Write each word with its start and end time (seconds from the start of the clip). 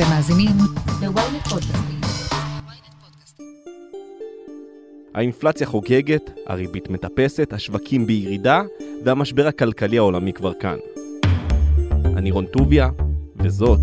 אתם 0.00 0.08
מאזינים 0.08 0.56
ל-ynet 1.02 1.48
פודקאסטים. 1.48 2.00
האינפלציה 5.14 5.66
חוגגת, 5.66 6.30
הריבית 6.46 6.90
מטפסת, 6.90 7.52
השווקים 7.52 8.06
בירידה, 8.06 8.62
והמשבר 9.04 9.46
הכלכלי 9.46 9.98
העולמי 9.98 10.32
כבר 10.32 10.54
כאן. 10.54 10.76
אני 12.16 12.30
רון 12.30 12.46
טוביה, 12.46 12.88
וזאת 13.36 13.80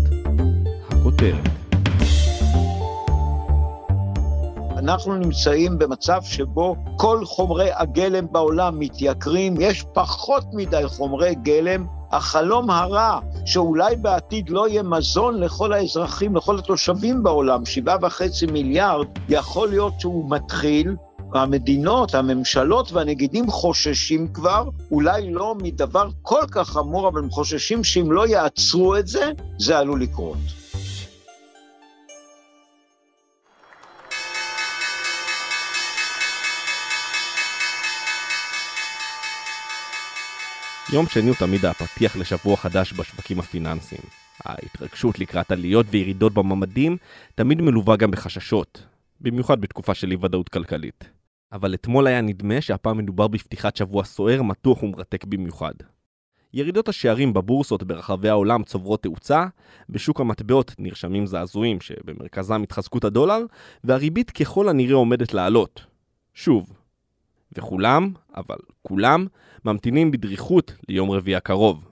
הכותרת. 0.88 1.48
אנחנו 4.78 5.14
נמצאים 5.16 5.78
במצב 5.78 6.20
שבו 6.22 6.76
כל 6.96 7.24
חומרי 7.24 7.70
הגלם 7.72 8.26
בעולם 8.32 8.78
מתייקרים, 8.78 9.54
יש 9.60 9.84
פחות 9.94 10.44
מדי 10.52 10.82
חומרי 10.86 11.34
גלם. 11.34 11.97
החלום 12.12 12.70
הרע 12.70 13.18
שאולי 13.44 13.96
בעתיד 13.96 14.50
לא 14.50 14.68
יהיה 14.68 14.82
מזון 14.82 15.40
לכל 15.40 15.72
האזרחים, 15.72 16.36
לכל 16.36 16.58
התושבים 16.58 17.22
בעולם, 17.22 17.66
שבעה 17.66 17.96
וחצי 18.02 18.46
מיליארד, 18.46 19.06
יכול 19.28 19.68
להיות 19.68 20.00
שהוא 20.00 20.30
מתחיל. 20.30 20.96
המדינות, 21.34 22.14
הממשלות 22.14 22.92
והנגידים 22.92 23.50
חוששים 23.50 24.28
כבר, 24.28 24.68
אולי 24.90 25.30
לא 25.30 25.54
מדבר 25.62 26.08
כל 26.22 26.42
כך 26.50 26.68
חמור, 26.68 27.08
אבל 27.08 27.20
הם 27.20 27.30
חוששים 27.30 27.84
שאם 27.84 28.12
לא 28.12 28.26
יעצרו 28.26 28.96
את 28.96 29.06
זה, 29.08 29.30
זה 29.58 29.78
עלול 29.78 30.02
לקרות. 30.02 30.36
יום 40.92 41.06
שני 41.06 41.28
הוא 41.28 41.36
תמיד 41.36 41.64
הפתיח 41.64 42.16
לשבוע 42.16 42.56
חדש 42.56 42.92
בשווקים 42.92 43.38
הפיננסיים. 43.38 44.00
ההתרגשות 44.44 45.18
לקראת 45.18 45.52
עליות 45.52 45.86
וירידות 45.90 46.34
בממדים 46.34 46.96
תמיד 47.34 47.62
מלווה 47.62 47.96
גם 47.96 48.10
בחששות, 48.10 48.86
במיוחד 49.20 49.60
בתקופה 49.60 49.94
של 49.94 50.10
אי 50.10 50.16
ודאות 50.20 50.48
כלכלית. 50.48 51.10
אבל 51.52 51.74
אתמול 51.74 52.06
היה 52.06 52.20
נדמה 52.20 52.60
שהפעם 52.60 52.98
מדובר 52.98 53.28
בפתיחת 53.28 53.76
שבוע 53.76 54.04
סוער, 54.04 54.42
מתוח 54.42 54.82
ומרתק 54.82 55.24
במיוחד. 55.24 55.74
ירידות 56.54 56.88
השערים 56.88 57.32
בבורסות 57.32 57.82
ברחבי 57.82 58.28
העולם 58.28 58.62
צוברות 58.62 59.02
תאוצה, 59.02 59.46
בשוק 59.88 60.20
המטבעות 60.20 60.74
נרשמים 60.78 61.26
זעזועים 61.26 61.80
שבמרכזם 61.80 62.62
התחזקות 62.62 63.04
הדולר, 63.04 63.40
והריבית 63.84 64.30
ככל 64.30 64.68
הנראה 64.68 64.94
עומדת 64.94 65.34
לעלות. 65.34 65.84
שוב. 66.34 66.77
וכולם, 67.56 68.10
אבל 68.36 68.56
כולם, 68.82 69.26
ממתינים 69.64 70.10
בדריכות 70.10 70.72
ליום 70.88 71.10
רביעי 71.10 71.36
הקרוב. 71.36 71.84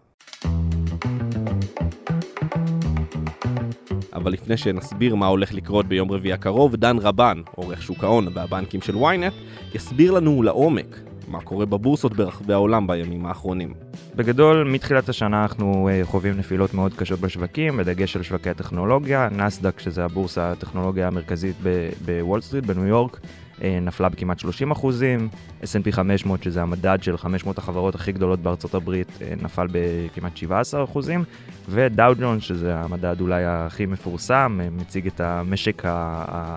אבל 4.13 4.33
לפני 4.33 4.57
שנסביר 4.57 5.15
מה 5.15 5.27
הולך 5.27 5.55
לקרות 5.55 5.87
ביום 5.87 6.13
רביעי 6.13 6.33
הקרוב, 6.33 6.77
דן 6.77 6.99
רבן, 6.99 7.43
עורך 7.55 7.83
שוק 7.83 8.05
ההון 8.05 8.29
והבנקים 8.35 8.81
של 8.81 8.95
ynet, 8.95 9.35
יסביר 9.75 10.13
לנו 10.13 10.43
לעומק 10.43 11.01
מה 11.29 11.41
קורה 11.41 11.67
בבורסות 11.67 12.17
ברחבי 12.17 12.53
העולם 12.53 12.87
בימים 12.87 13.27
האחרונים. 13.27 13.75
בגדול, 14.17 14.65
מתחילת 14.65 15.09
השנה 15.09 15.43
אנחנו 15.43 15.89
אה, 15.89 16.01
חווים 16.05 16.39
נפילות 16.39 16.75
מאוד 16.75 16.95
קשות 16.95 17.21
בשווקים, 17.21 17.77
בדגש 17.77 18.17
על 18.17 18.23
שווקי 18.23 18.51
הטכנולוגיה. 18.51 19.29
נסדק, 19.33 19.81
שזה 19.81 20.05
הבורסה 20.05 20.53
הטכנולוגיה 20.53 21.07
המרכזית 21.07 21.57
בוול 22.05 22.41
סטריט, 22.41 22.65
בניו 22.67 22.87
יורק, 22.87 23.21
נפלה 23.63 24.09
בכמעט 24.09 24.39
30 24.39 24.71
אחוזים, 24.71 25.29
S&P 25.63 25.93
500 25.93 26.43
שזה 26.43 26.63
המדד 26.63 26.99
של 27.03 27.17
500 27.17 27.59
החברות 27.59 27.95
הכי 27.95 28.13
גדולות 28.13 28.41
בארצות 28.41 28.75
הברית 28.75 29.09
אה, 29.23 29.35
נפל 29.43 29.67
בכמעט 29.73 30.37
17 30.37 30.85
אחוזים, 30.85 31.25
ודאו 31.69 32.13
ג'ון 32.21 32.41
שזה 32.41 32.77
המדד 32.77 33.21
אולי 33.21 33.45
הכי 33.47 33.87
מפורסם, 33.87 34.61
אה, 34.63 34.71
מציג 34.71 35.07
את 35.07 35.21
המשק 35.21 35.83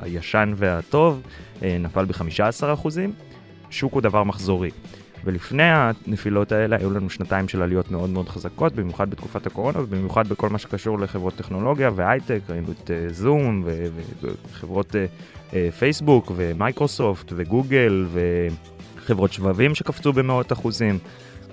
הישן 0.01 0.53
והטוב, 0.55 1.21
נפל 1.61 2.05
ב-15 2.05 2.73
אחוזים. 2.73 3.13
שוק 3.69 3.93
הוא 3.93 4.01
דבר 4.01 4.23
מחזורי. 4.23 4.69
ולפני 5.25 5.63
הנפילות 5.63 6.51
האלה 6.51 6.75
היו 6.79 6.91
לנו 6.91 7.09
שנתיים 7.09 7.47
של 7.47 7.61
עליות 7.61 7.91
מאוד 7.91 8.09
מאוד 8.09 8.29
חזקות, 8.29 8.73
במיוחד 8.73 9.09
בתקופת 9.09 9.47
הקורונה 9.47 9.81
ובמיוחד 9.81 10.27
בכל 10.27 10.49
מה 10.49 10.57
שקשור 10.57 10.99
לחברות 10.99 11.35
טכנולוגיה 11.35 11.91
והייטק, 11.95 12.39
ראינו 12.49 12.67
את 12.71 12.91
זום 13.11 13.63
וחברות 13.65 14.95
פייסבוק 15.79 16.31
ומייקרוסופט 16.35 17.33
וגוגל 17.35 18.05
וחברות 18.13 19.33
שבבים 19.33 19.75
שקפצו 19.75 20.13
במאות 20.13 20.51
אחוזים. 20.51 20.99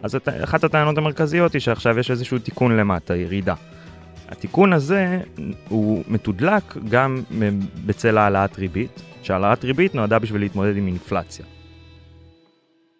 אז 0.03 0.17
אחת 0.45 0.65
הטענות 0.65 0.99
המרכזיות 0.99 1.53
היא 1.53 1.61
שעכשיו 1.61 1.99
יש 1.99 2.11
איזשהו 2.11 2.39
תיקון 2.39 2.77
למטה, 2.77 3.17
ירידה. 3.17 3.55
התיקון 4.29 4.73
הזה 4.73 5.21
הוא 5.69 6.05
מתודלק 6.09 6.77
גם 6.89 7.23
בצל 7.87 8.19
העלאת 8.19 8.59
ריבית, 8.59 9.03
שהעלאת 9.23 9.65
ריבית 9.65 9.95
נועדה 9.95 10.19
בשביל 10.19 10.41
להתמודד 10.41 10.77
עם 10.77 10.87
אינפלציה. 10.87 11.45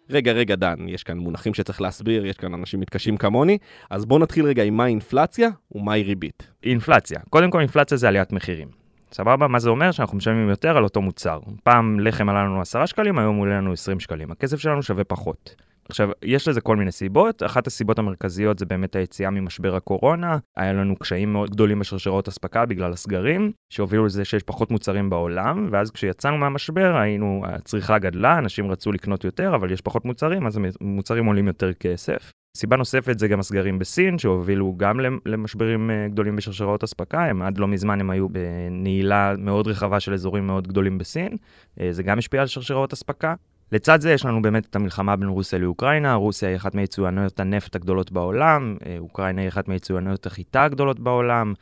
רגע, 0.09 0.31
רגע, 0.31 0.55
דן, 0.55 0.75
יש 0.87 1.03
כאן 1.03 1.17
מונחים 1.17 1.53
שצריך 1.53 1.81
להסביר, 1.81 2.25
יש 2.25 2.37
כאן 2.37 2.53
אנשים 2.53 2.79
מתקשים 2.79 3.17
כמוני, 3.17 3.57
אז 3.89 4.05
בואו 4.05 4.19
נתחיל 4.19 4.45
רגע 4.45 4.63
עם 4.63 4.77
מהי 4.77 4.89
אינפלציה 4.89 5.49
ומהי 5.71 6.03
ריבית. 6.03 6.47
אינפלציה. 6.63 7.19
קודם 7.29 7.51
כל, 7.51 7.59
אינפלציה 7.59 7.97
זה 7.97 8.07
עליית 8.07 8.31
מחירים. 8.31 8.67
סבבה? 9.11 9.47
מה 9.47 9.59
זה 9.59 9.69
אומר? 9.69 9.91
שאנחנו 9.91 10.17
משלמים 10.17 10.49
יותר 10.49 10.77
על 10.77 10.83
אותו 10.83 11.01
מוצר. 11.01 11.39
פעם 11.63 11.99
לחם 11.99 12.29
עלה 12.29 12.43
לנו 12.43 12.61
10 12.61 12.85
שקלים, 12.85 13.19
היום 13.19 13.37
עולה 13.37 13.57
לנו 13.57 13.73
20 13.73 13.99
שקלים. 13.99 14.31
הכסף 14.31 14.59
שלנו 14.59 14.83
שווה 14.83 15.03
פחות. 15.03 15.55
עכשיו, 15.89 16.09
יש 16.23 16.47
לזה 16.47 16.61
כל 16.61 16.75
מיני 16.75 16.91
סיבות. 16.91 17.43
אחת 17.43 17.67
הסיבות 17.67 17.99
המרכזיות 17.99 18.59
זה 18.59 18.65
באמת 18.65 18.95
היציאה 18.95 19.29
ממשבר 19.29 19.75
הקורונה. 19.75 20.37
היה 20.57 20.73
לנו 20.73 20.95
קשיים 20.95 21.33
מאוד 21.33 21.49
גדולים 21.49 21.79
בשרשרות 21.79 22.27
אספקה 22.27 22.65
בגלל 22.65 22.91
הסגרים, 22.91 23.51
שהובילו 23.69 24.05
לזה 24.05 24.25
שיש 24.25 24.43
פחות 24.43 24.71
מוצרים 24.71 25.09
בעולם, 25.09 25.67
ואז 25.71 25.91
כשיצאנו 25.91 26.37
מהמשבר, 26.37 26.97
היינו, 26.97 27.43
הצריכה 27.45 27.99
גדלה, 27.99 28.37
אנשים 28.37 28.71
רצו 28.71 28.91
לקנות 28.91 29.23
יותר, 29.23 29.55
אבל 29.55 29.71
יש 29.71 29.81
פחות 29.81 30.05
מוצרים, 30.05 30.47
אז 30.47 30.59
המוצרים 30.81 31.25
עולים 31.25 31.47
יותר 31.47 31.73
כסף. 31.73 32.31
סיבה 32.57 32.75
נוספת 32.75 33.19
זה 33.19 33.27
גם 33.27 33.39
הסגרים 33.39 33.79
בסין, 33.79 34.17
שהובילו 34.17 34.73
גם 34.77 34.99
למשברים 35.25 35.91
אה, 35.91 36.07
גדולים 36.07 36.35
בשרשרות 36.35 36.83
אספקה, 36.83 37.25
הם 37.25 37.41
עד 37.41 37.57
לא 37.57 37.67
מזמן 37.67 37.99
הם 37.99 38.09
היו 38.09 38.27
בנעילה 38.29 39.33
מאוד 39.37 39.67
רחבה 39.67 39.99
של 39.99 40.13
אזורים 40.13 40.47
מאוד 40.47 40.67
גדולים 40.67 40.97
בסין, 40.97 41.37
אה, 41.81 41.87
זה 41.91 42.03
גם 42.03 42.17
השפיע 42.17 42.41
על 42.41 42.47
שרשרות 42.47 42.93
אספקה. 42.93 43.33
לצד 43.71 44.01
זה 44.01 44.11
יש 44.11 44.25
לנו 44.25 44.41
באמת 44.41 44.65
את 44.65 44.75
המלחמה 44.75 45.15
בין 45.15 45.29
רוסיה 45.29 45.59
לאוקראינה, 45.59 46.13
רוסיה 46.13 46.49
היא 46.49 46.57
אחת 46.57 46.75
מיצואניות 46.75 47.39
הנפט 47.39 47.75
הגדולות 47.75 48.11
בעולם, 48.11 48.77
אה, 48.85 48.95
אוקראינה 48.99 49.41
היא 49.41 49.49
אחת 49.49 49.67
מיצואניות 49.67 50.25
החיטה 50.25 50.63
הגדולות 50.63 50.99
בעולם, 50.99 51.53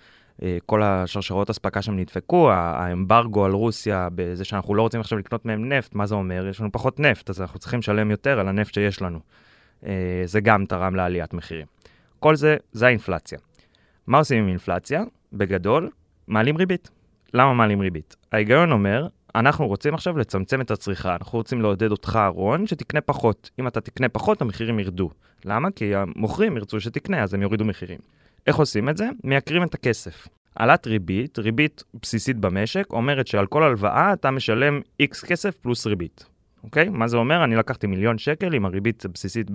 כל 0.65 0.83
השרשרות 0.83 1.49
אספקה 1.49 1.81
שם 1.81 1.95
נדפקו, 1.95 2.51
האמברגו 2.51 3.45
על 3.45 3.51
רוסיה, 3.51 4.07
בזה 4.15 4.45
שאנחנו 4.45 4.75
לא 4.75 4.81
רוצים 4.81 4.99
עכשיו 4.99 5.17
לקנות 5.17 5.45
מהם 5.45 5.73
נפט, 5.73 5.95
מה 5.95 6.05
זה 6.05 6.15
אומר? 6.15 6.47
יש 6.47 6.59
לנו 6.59 6.71
פחות 6.71 6.99
נפט, 6.99 7.29
אז 7.29 7.41
אנחנו 7.41 7.59
צריכים 7.59 7.79
לשלם 7.79 8.11
יותר 8.11 8.39
על 8.39 8.47
הנפט 8.47 8.73
שיש 8.73 9.01
לנו. 9.01 9.19
אה, 9.85 10.21
זה 10.25 10.41
גם 10.41 10.65
תרם 10.65 10.95
לעליית 10.95 11.33
מחירים. 11.33 11.65
כל 12.19 12.35
זה, 12.35 12.57
זה 12.71 12.85
האינפלציה. 12.85 13.39
מה 14.07 14.17
עושים 14.17 14.43
עם 14.43 14.49
אינפלציה? 14.49 15.03
בגדול, 15.33 15.89
מעלים 16.27 16.57
ריבית. 16.57 16.89
למה 17.33 17.53
מעלים 17.53 17.79
ריבית? 17.79 18.15
ההיגיון 18.31 18.71
אומר, 18.71 19.07
אנחנו 19.35 19.67
רוצים 19.67 19.93
עכשיו 19.93 20.17
לצמצם 20.17 20.61
את 20.61 20.71
הצריכה, 20.71 21.15
אנחנו 21.15 21.37
רוצים 21.39 21.61
לעודד 21.61 21.91
אותך, 21.91 22.19
רון, 22.29 22.67
שתקנה 22.67 23.01
פחות. 23.01 23.49
אם 23.59 23.67
אתה 23.67 23.81
תקנה 23.81 24.09
פחות, 24.09 24.41
המחירים 24.41 24.79
ירדו. 24.79 25.09
למה? 25.45 25.71
כי 25.71 25.95
המוכרים 25.95 26.57
ירצו 26.57 26.79
שתקנה, 26.79 27.23
אז 27.23 27.33
הם 27.33 27.41
יורידו 27.41 27.65
מחירים. 27.65 27.99
איך 28.47 28.55
עושים 28.55 28.89
את 28.89 28.97
זה? 28.97 29.09
מייקרים 29.23 29.63
את 29.63 29.73
הכסף. 29.73 30.27
העלאת 30.55 30.87
ריבית, 30.87 31.39
ריבית 31.39 31.83
בסיסית 32.01 32.37
במשק, 32.37 32.85
אומרת 32.89 33.27
שעל 33.27 33.47
כל 33.47 33.63
הלוואה 33.63 34.13
אתה 34.13 34.31
משלם 34.31 34.81
X 35.01 35.27
כסף 35.27 35.55
פלוס 35.61 35.87
ריבית. 35.87 36.25
אוקיי? 36.63 36.89
מה 36.89 37.07
זה 37.07 37.17
אומר? 37.17 37.43
אני 37.43 37.55
לקחתי 37.55 37.87
מיליון 37.87 38.17
שקל, 38.17 38.55
אם 38.55 38.65
הריבית 38.65 39.05
הבסיסית 39.05 39.47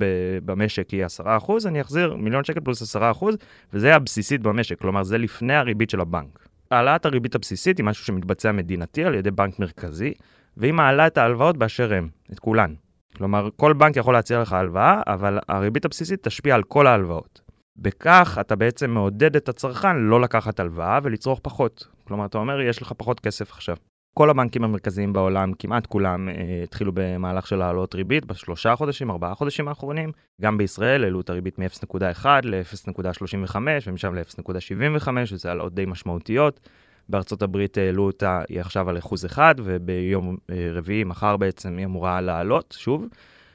במשק 0.45 0.91
היא 0.91 1.05
10%, 1.21 1.53
אני 1.67 1.81
אחזיר 1.81 2.17
מיליון 2.17 2.45
שקל 2.45 2.61
פלוס 2.61 2.97
10%, 2.97 3.25
וזה 3.73 3.95
הבסיסית 3.95 4.41
במשק, 4.41 4.81
כלומר 4.81 5.03
זה 5.03 5.19
לפני 5.19 5.55
הריבית 5.55 5.91
של 5.91 6.01
הבנק. 6.01 6.50
העלאת 6.71 7.07
הריבית 7.07 7.35
הבסיסית 7.35 7.79
היא 7.79 7.87
משהו 7.87 8.05
שמתבצע 8.05 8.53
מדינתי 8.53 9.05
על 9.05 9.15
ידי 9.15 9.31
בנק 9.31 9.59
מרכזי, 9.59 10.13
והיא 10.57 10.73
מעלה 10.73 11.07
את 11.07 11.19
ההלוואות 11.19 11.57
באשר 11.57 11.95
הם, 11.95 12.09
את 12.33 12.39
כולן. 12.39 12.75
כלומר, 13.17 13.49
כל 13.57 13.73
בנק 13.73 13.97
יכול 13.97 14.15
להציע 14.15 14.43
לך 14.43 14.53
הלוואה, 14.53 15.03
אבל 15.07 15.39
הריבית 15.49 15.85
הבסיסית 15.85 16.23
תשפיע 16.23 16.55
על 16.55 16.63
כל 16.63 16.87
ההלוואות. 16.87 17.41
בכך 17.77 18.39
אתה 18.41 18.57
בעצם 18.57 18.91
מעודד 18.91 19.37
את 19.37 19.49
הצרכן 19.49 19.97
לא 19.97 20.21
לקחת 20.21 20.61
הלוואה 20.61 20.99
ולצרוך 21.03 21.41
פחות. 21.43 21.87
כלומר, 22.05 22.27
אתה 22.27 22.39
אומר, 22.39 22.61
יש 22.61 22.83
לך 22.83 22.93
פחות 22.97 23.21
כסף 23.21 23.51
עכשיו. 23.53 23.77
כל 24.15 24.31
הבנקים 24.31 24.65
המרכזיים 24.65 25.13
בעולם, 25.13 25.53
כמעט 25.59 25.87
כולם, 25.87 26.29
אה, 26.29 26.35
התחילו 26.65 26.93
במהלך 26.95 27.47
של 27.47 27.63
העלות 27.63 27.95
ריבית 27.95 28.25
בשלושה 28.25 28.77
חודשים, 28.77 29.11
ארבעה 29.11 29.35
חודשים 29.35 29.69
האחרונים. 29.69 30.13
גם 30.41 30.59
בישראל 30.59 31.05
העלו 31.05 31.21
את 31.21 31.31
הריבית 31.31 31.59
מ-0.1 31.59 32.27
ל-0.35 32.45 33.57
ומשם 33.87 34.15
ל-0.75, 34.15 35.09
וזה 35.33 35.49
העלאות 35.49 35.75
די 35.75 35.87
משמעותיות. 35.87 36.61
בארצות 37.09 37.43
הברית 37.43 37.79
העלו 37.79 38.03
אותה, 38.07 38.43
היא 38.49 38.61
עכשיו 38.61 38.89
על 38.91 38.99
אחוז 38.99 39.27
אחד, 39.27 39.55
וביום 39.59 40.37
אה, 40.51 40.69
רביעי, 40.73 41.05
מחר 41.05 41.37
בעצם, 41.37 41.77
היא 41.77 41.87
אמורה 41.87 42.21
לעלות 42.21 42.75
שוב. 42.79 43.07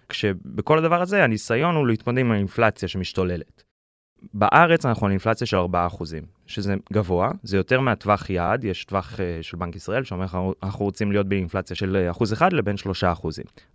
כשבכל 0.10 0.78
הדבר 0.78 1.02
הזה 1.02 1.24
הניסיון 1.24 1.76
הוא 1.76 1.88
להתמודד 1.88 2.20
עם 2.20 2.32
האינפלציה 2.32 2.88
שמשתוללת. 2.88 3.65
בארץ 4.34 4.86
אנחנו 4.86 5.06
על 5.06 5.12
אינפלציה 5.12 5.48
של 5.48 5.58
4%, 5.58 6.04
שזה 6.48 6.76
גבוה, 6.94 7.32
זה 7.44 7.58
יותר 7.58 7.80
מהטווח 7.80 8.30
יעד, 8.30 8.64
יש 8.64 8.86
טווח 8.86 9.14
uh, 9.14 9.18
של 9.42 9.58
בנק 9.58 9.76
ישראל 9.76 10.04
שאומר 10.04 10.26
אנחנו 10.64 10.86
רוצים 10.86 11.12
להיות 11.12 11.28
באינפלציה 11.28 11.76
של 11.76 12.12
1% 12.40 12.44
לבין 12.52 12.76
3%. 13.04 13.28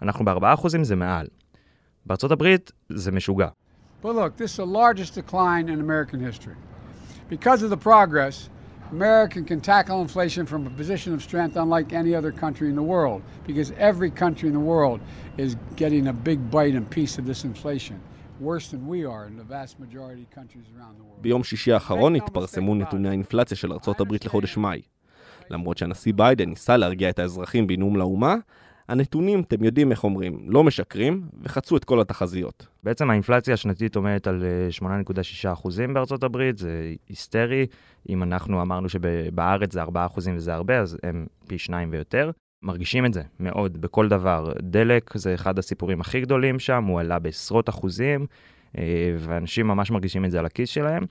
אנחנו 0.02 0.24
ב-4% 0.24 0.68
זה 0.82 0.96
מעל. 0.96 1.26
בארצות 2.06 2.30
הברית 2.30 2.72
זה 2.88 3.12
משוגע. 3.12 3.48
But 4.02 4.14
look, 4.14 4.36
this 4.36 4.52
is 4.52 4.56
the 4.56 4.66
largest 4.66 5.14
decline 5.14 5.68
in 5.68 5.78
American 5.80 6.20
history. 6.20 6.56
Because 7.28 7.62
of 7.62 7.68
the 7.68 7.76
progress, 7.76 8.48
America 8.92 9.42
can 9.42 9.60
tackle 9.60 10.00
inflation 10.00 10.46
from 10.46 10.66
a 10.66 10.70
position 10.70 11.12
of 11.14 11.22
strength 11.22 11.56
unlike 11.56 11.92
any 11.92 12.14
other 12.14 12.32
country 12.32 12.68
in 12.70 12.76
the 12.76 12.88
world, 12.94 13.20
because 13.46 13.72
every 13.78 14.10
country 14.10 14.48
in 14.48 14.54
the 14.54 14.66
world 14.72 15.00
is 15.36 15.54
getting 15.76 16.08
a 16.08 16.12
big 16.12 16.50
bite 16.50 16.74
and 16.74 16.88
piece 16.90 17.18
of 17.18 17.24
this 17.26 17.44
inflation. 17.44 18.00
ביום 21.20 21.44
שישי 21.44 21.72
האחרון 21.72 22.16
התפרסמו 22.16 22.74
נתוני 22.74 23.08
האינפלציה 23.08 23.56
של 23.56 23.72
ארצות 23.72 24.00
הברית 24.00 24.24
לחודש 24.24 24.56
מאי. 24.56 24.82
למרות 25.50 25.78
שהנשיא 25.78 26.12
ביידן 26.16 26.48
ניסה 26.48 26.76
להרגיע 26.76 27.10
את 27.10 27.18
האזרחים 27.18 27.66
בנאום 27.66 27.96
לאומה, 27.96 28.34
הנתונים, 28.88 29.40
אתם 29.40 29.64
יודעים 29.64 29.90
איך 29.90 30.04
אומרים, 30.04 30.44
לא 30.46 30.64
משקרים, 30.64 31.28
וחצו 31.42 31.76
את 31.76 31.84
כל 31.84 32.00
התחזיות. 32.00 32.66
בעצם 32.82 33.10
האינפלציה 33.10 33.54
השנתית 33.54 33.96
עומדת 33.96 34.26
על 34.26 34.44
8.6% 34.80 34.86
אה, 35.80 35.86
בארצות 35.94 36.22
הברית, 36.22 36.58
זה 36.58 36.94
היסטרי. 37.08 37.66
אם 38.08 38.22
אנחנו 38.22 38.62
אמרנו 38.62 38.88
שבארץ 38.88 39.72
זה 39.72 39.82
4% 39.82 39.86
וזה 40.34 40.54
הרבה, 40.54 40.78
אז 40.78 40.98
הם 41.02 41.26
פי 41.46 41.58
שניים 41.58 41.88
ויותר. 41.92 42.30
מרגישים 42.62 43.06
את 43.06 43.14
זה 43.14 43.22
מאוד 43.40 43.80
בכל 43.80 44.08
דבר. 44.08 44.52
דלק 44.62 45.16
זה 45.16 45.34
אחד 45.34 45.58
הסיפורים 45.58 46.00
הכי 46.00 46.20
גדולים 46.20 46.58
שם, 46.58 46.84
הוא 46.84 47.00
עלה 47.00 47.18
בעשרות 47.18 47.68
אחוזים, 47.68 48.26
אה, 48.78 49.14
ואנשים 49.18 49.66
ממש 49.66 49.90
מרגישים 49.90 50.24
את 50.24 50.30
זה 50.30 50.38
על 50.38 50.46
הכיס 50.46 50.68
שלהם. 50.68 51.04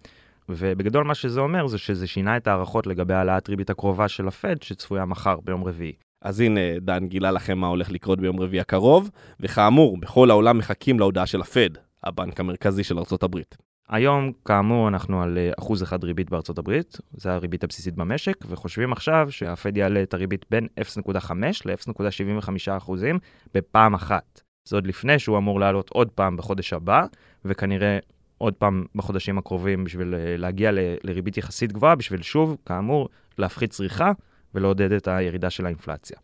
ובגדול 0.49 1.03
מה 1.03 1.15
שזה 1.15 1.39
אומר 1.39 1.67
זה 1.67 1.77
שזה 1.77 2.07
שינה 2.07 2.37
את 2.37 2.47
ההערכות 2.47 2.87
לגבי 2.87 3.13
העלאת 3.13 3.49
ריבית 3.49 3.69
הקרובה 3.69 4.07
של 4.07 4.27
הפד 4.27 4.61
שצפויה 4.61 5.05
מחר 5.05 5.39
ביום 5.43 5.63
רביעי. 5.63 5.93
אז 6.21 6.39
הנה, 6.39 6.59
דן 6.81 7.07
גילה 7.07 7.31
לכם 7.31 7.57
מה 7.57 7.67
הולך 7.67 7.91
לקרות 7.91 8.19
ביום 8.19 8.39
רביעי 8.39 8.61
הקרוב, 8.61 9.09
וכאמור, 9.39 9.97
בכל 9.97 10.29
העולם 10.29 10.57
מחכים 10.57 10.99
להודעה 10.99 11.25
של 11.25 11.41
הפד, 11.41 11.69
הבנק 12.03 12.39
המרכזי 12.39 12.83
של 12.83 12.99
ארצות 12.99 13.23
הברית. 13.23 13.68
היום, 13.89 14.31
כאמור, 14.45 14.87
אנחנו 14.87 15.21
על 15.21 15.37
אה, 15.37 15.51
אחוז 15.59 15.83
אחד 15.83 16.03
ריבית 16.03 16.29
בארצות 16.29 16.57
הברית, 16.57 16.97
זה 17.11 17.33
הריבית 17.33 17.63
הבסיסית 17.63 17.95
במשק, 17.95 18.45
וחושבים 18.49 18.91
עכשיו 18.91 19.27
שהפד 19.31 19.77
יעלה 19.77 20.03
את 20.03 20.13
הריבית 20.13 20.45
בין 20.51 20.67
0.5 21.07 21.31
ל-0.75 21.65 22.49
אחוזים 22.77 23.19
בפעם 23.53 23.93
אחת. 23.93 24.41
זה 24.67 24.75
עוד 24.75 24.87
לפני 24.87 25.19
שהוא 25.19 25.37
אמור 25.37 25.59
לעלות 25.59 25.89
עוד 25.89 26.09
פעם 26.09 26.37
בחודש 26.37 26.73
הבא, 26.73 27.05
וכנראה 27.45 27.97
עוד 28.37 28.53
פעם 28.53 28.85
בחודשים 28.95 29.37
הקרובים 29.37 29.83
בשביל 29.83 30.15
אה, 30.15 30.37
להגיע 30.37 30.71
ל- 30.71 30.95
לריבית 31.03 31.37
יחסית 31.37 31.71
גבוהה, 31.71 31.95
בשביל 31.95 32.21
שוב, 32.21 32.57
כאמור, 32.65 33.09
להפחית 33.37 33.71
צריכה 33.71 34.11
ולעודד 34.55 34.91
את 34.91 35.07
הירידה 35.07 35.49
של 35.49 35.65
האינפלציה. 35.65 36.17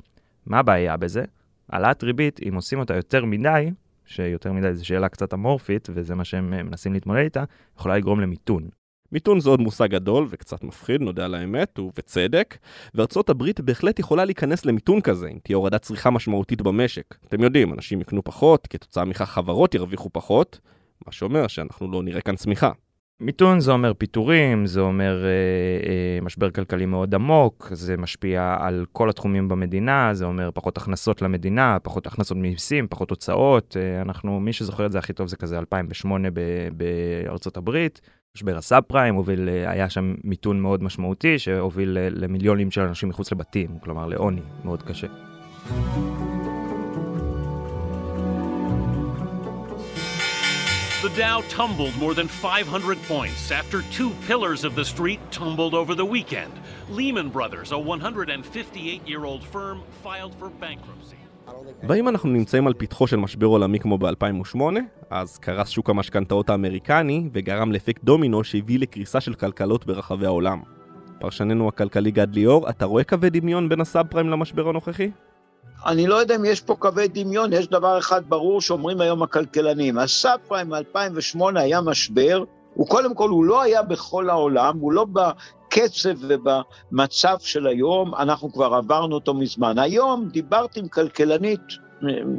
מה 0.45 0.59
הבעיה 0.59 0.97
בזה? 0.97 1.23
העלאת 1.69 2.03
ריבית, 2.03 2.39
אם 2.47 2.55
עושים 2.55 2.79
אותה 2.79 2.95
יותר 2.95 3.25
מדי, 3.25 3.69
שיותר 4.05 4.51
מדי 4.51 4.73
זו 4.73 4.85
שאלה 4.85 5.09
קצת 5.09 5.33
אמורפית, 5.33 5.89
וזה 5.93 6.15
מה 6.15 6.25
שהם 6.25 6.53
אה, 6.53 6.63
מנסים 6.63 6.93
להתמודד 6.93 7.19
איתה, 7.19 7.43
יכולה 7.77 7.97
לגרום 7.97 8.19
למיתון. 8.19 8.69
מיתון 9.11 9.39
זה 9.39 9.49
עוד 9.49 9.59
מושג 9.59 9.87
גדול 9.89 10.27
וקצת 10.29 10.63
מפחיד, 10.63 11.01
נודה 11.01 11.25
על 11.25 11.35
האמת, 11.35 11.79
ובצדק, 11.79 12.57
וארצות 12.95 13.29
הברית 13.29 13.59
בהחלט 13.61 13.99
יכולה 13.99 14.25
להיכנס 14.25 14.65
למיתון 14.65 15.01
כזה, 15.01 15.27
אם 15.27 15.37
תהיה 15.43 15.57
הורדת 15.57 15.81
צריכה 15.81 16.09
משמעותית 16.09 16.61
במשק. 16.61 17.15
אתם 17.27 17.43
יודעים, 17.43 17.73
אנשים 17.73 18.01
יקנו 18.01 18.23
פחות, 18.23 18.67
כתוצאה 18.67 19.05
מכך 19.05 19.29
חברות 19.29 19.75
ירוויחו 19.75 20.09
פחות, 20.13 20.59
מה 21.05 21.11
שאומר 21.11 21.47
שאנחנו 21.47 21.91
לא 21.91 22.03
נראה 22.03 22.21
כאן 22.21 22.35
צמיחה. 22.35 22.71
מיתון 23.19 23.59
זה 23.59 23.71
אומר 23.71 23.93
פיטורים, 23.93 24.65
זה 24.65 24.79
אומר 24.79 25.25
אה, 25.25 25.29
אה, 25.89 26.21
משבר 26.21 26.51
כלכלי 26.51 26.85
מאוד 26.85 27.15
עמוק, 27.15 27.69
זה 27.71 27.97
משפיע 27.97 28.57
על 28.59 28.85
כל 28.91 29.09
התחומים 29.09 29.47
במדינה, 29.47 30.13
זה 30.13 30.25
אומר 30.25 30.49
פחות 30.53 30.77
הכנסות 30.77 31.21
למדינה, 31.21 31.77
פחות 31.83 32.07
הכנסות 32.07 32.37
ממיסים, 32.37 32.87
פחות 32.89 33.09
הוצאות. 33.09 33.77
אה, 33.79 34.01
אנחנו, 34.01 34.39
מי 34.39 34.53
שזוכר 34.53 34.85
את 34.85 34.91
זה 34.91 34.99
הכי 34.99 35.13
טוב 35.13 35.27
זה 35.27 35.37
כזה 35.37 35.59
2008 35.59 36.29
ב, 36.33 36.39
בארצות 36.77 37.57
הברית. 37.57 38.01
משבר 38.35 38.57
הסאב 38.57 38.83
פריים 38.87 39.15
הוביל, 39.15 39.49
אה, 39.49 39.71
היה 39.71 39.89
שם 39.89 40.15
מיתון 40.23 40.59
מאוד 40.59 40.83
משמעותי 40.83 41.39
שהוביל 41.39 41.97
אה, 41.97 42.07
למיליונים 42.11 42.71
של 42.71 42.81
אנשים 42.81 43.09
מחוץ 43.09 43.31
לבתים, 43.31 43.79
כלומר 43.79 44.05
לעוני 44.05 44.41
מאוד 44.63 44.83
קשה. 44.83 45.07
The 51.05 51.21
Dow 51.25 51.39
tumbled 51.61 51.95
more 52.03 52.15
than 52.19 52.27
500 52.27 52.97
points 53.13 53.51
after 53.51 53.77
two 53.97 54.11
pillars 54.27 54.61
of 54.67 54.73
the 54.79 54.85
street 54.93 55.19
tumbled 55.39 55.73
over 55.75 55.93
the 55.93 56.07
weekend. 56.15 56.53
Lehman 56.97 57.29
Brothers, 57.29 57.71
a 57.71 57.75
158-year-old 57.75 59.43
firm, 59.53 59.77
filed 60.03 60.33
for 60.39 60.49
bankruptcy. 60.49 61.15
ואם 61.83 62.09
אנחנו 62.09 62.29
נמצאים 62.29 62.67
על 62.67 62.73
פתחו 62.77 63.07
של 63.07 63.17
משבר 63.17 63.47
עולמי 63.47 63.79
כמו 63.79 63.97
ב-2008, 63.97 64.59
אז 65.09 65.37
קרס 65.37 65.69
שוק 65.69 65.89
המשכנתאות 65.89 66.49
האמריקני 66.49 67.29
וגרם 67.33 67.71
לאפקט 67.71 68.03
דומינו 68.03 68.43
שהביא 68.43 68.79
לקריסה 68.79 69.21
של 69.21 69.33
כלכלות 69.33 69.85
ברחבי 69.85 70.25
העולם. 70.25 70.61
פרשננו 71.19 71.67
הכלכלי 71.67 72.11
גד 72.11 72.35
ליאור, 72.35 72.69
אתה 72.69 72.85
רואה 72.85 73.03
קווי 73.03 73.29
דמיון 73.29 73.69
בין 73.69 73.81
הסאב 73.81 74.07
פריים 74.07 74.29
למשבר 74.29 74.69
הנוכחי? 74.69 75.09
אני 75.85 76.07
לא 76.07 76.15
יודע 76.15 76.35
אם 76.35 76.45
יש 76.45 76.61
פה 76.61 76.75
קווי 76.75 77.07
דמיון, 77.07 77.53
יש 77.53 77.67
דבר 77.67 77.97
אחד 77.97 78.21
ברור 78.29 78.61
שאומרים 78.61 79.01
היום 79.01 79.23
הכלכלנים. 79.23 79.97
הסאב 79.97 80.39
פריים 80.47 80.69
מ-2008 80.69 81.39
היה 81.55 81.81
משבר, 81.81 82.43
הוא 82.73 82.87
קודם 82.87 83.13
כל, 83.13 83.29
הוא 83.29 83.45
לא 83.45 83.61
היה 83.61 83.81
בכל 83.81 84.29
העולם, 84.29 84.77
הוא 84.79 84.91
לא 84.91 85.05
בקצב 85.13 86.09
ובמצב 86.21 87.35
של 87.39 87.67
היום, 87.67 88.15
אנחנו 88.15 88.53
כבר 88.53 88.73
עברנו 88.73 89.15
אותו 89.15 89.33
מזמן. 89.33 89.79
היום 89.79 90.29
דיברתי 90.29 90.79
עם 90.79 90.87
כלכלנית 90.87 91.85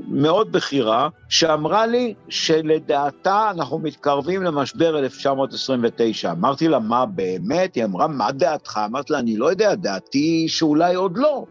מאוד 0.09 0.53
בכירה, 0.53 1.09
שאמרה 1.29 1.87
לי 1.87 2.15
שלדעתה 2.29 3.51
אנחנו 3.51 3.79
מתקרבים 3.79 4.43
למשבר 4.43 4.99
1929. 4.99 6.33
אמרתי 6.33 6.69
לה, 6.69 6.79
מה 6.79 7.07
באמת? 7.07 7.75
היא 7.75 7.85
אמרה, 7.85 8.07
מה 8.07 8.33
דעתך? 8.33 8.81
אמרתי 8.85 9.13
לה, 9.13 9.19
אני 9.19 9.37
לא 9.37 9.51
יודע, 9.51 9.75
דעתי 9.75 10.49
שאולי 10.49 10.95
עוד 10.95 11.19
לא. 11.19 11.45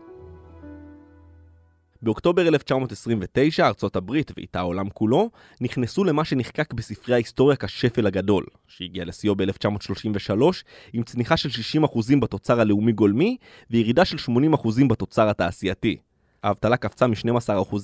באוקטובר 2.05 2.47
1929 2.47 3.67
ארצות 3.67 3.95
הברית 3.95 4.31
ואיתה 4.37 4.59
העולם 4.59 4.89
כולו 4.89 5.29
נכנסו 5.61 6.03
למה 6.03 6.25
שנחקק 6.25 6.73
בספרי 6.73 7.13
ההיסטוריה 7.13 7.57
כשפל 7.57 8.07
הגדול, 8.07 8.45
שהגיע 8.67 9.05
לשיאו 9.05 9.35
ב-1933 9.35 10.41
עם 10.93 11.03
צניחה 11.03 11.37
של 11.37 11.49
60% 11.83 12.19
בתוצר 12.21 12.59
הלאומי 12.59 12.91
גולמי 12.91 13.37
וירידה 13.69 14.05
של 14.05 14.17
80% 14.55 14.87
בתוצר 14.87 15.29
התעשייתי. 15.29 15.97
האבטלה 16.43 16.77
קפצה 16.77 17.07
מ-12% 17.07 17.75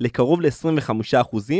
לקרוב 0.00 0.40
ל-25% 0.40 1.52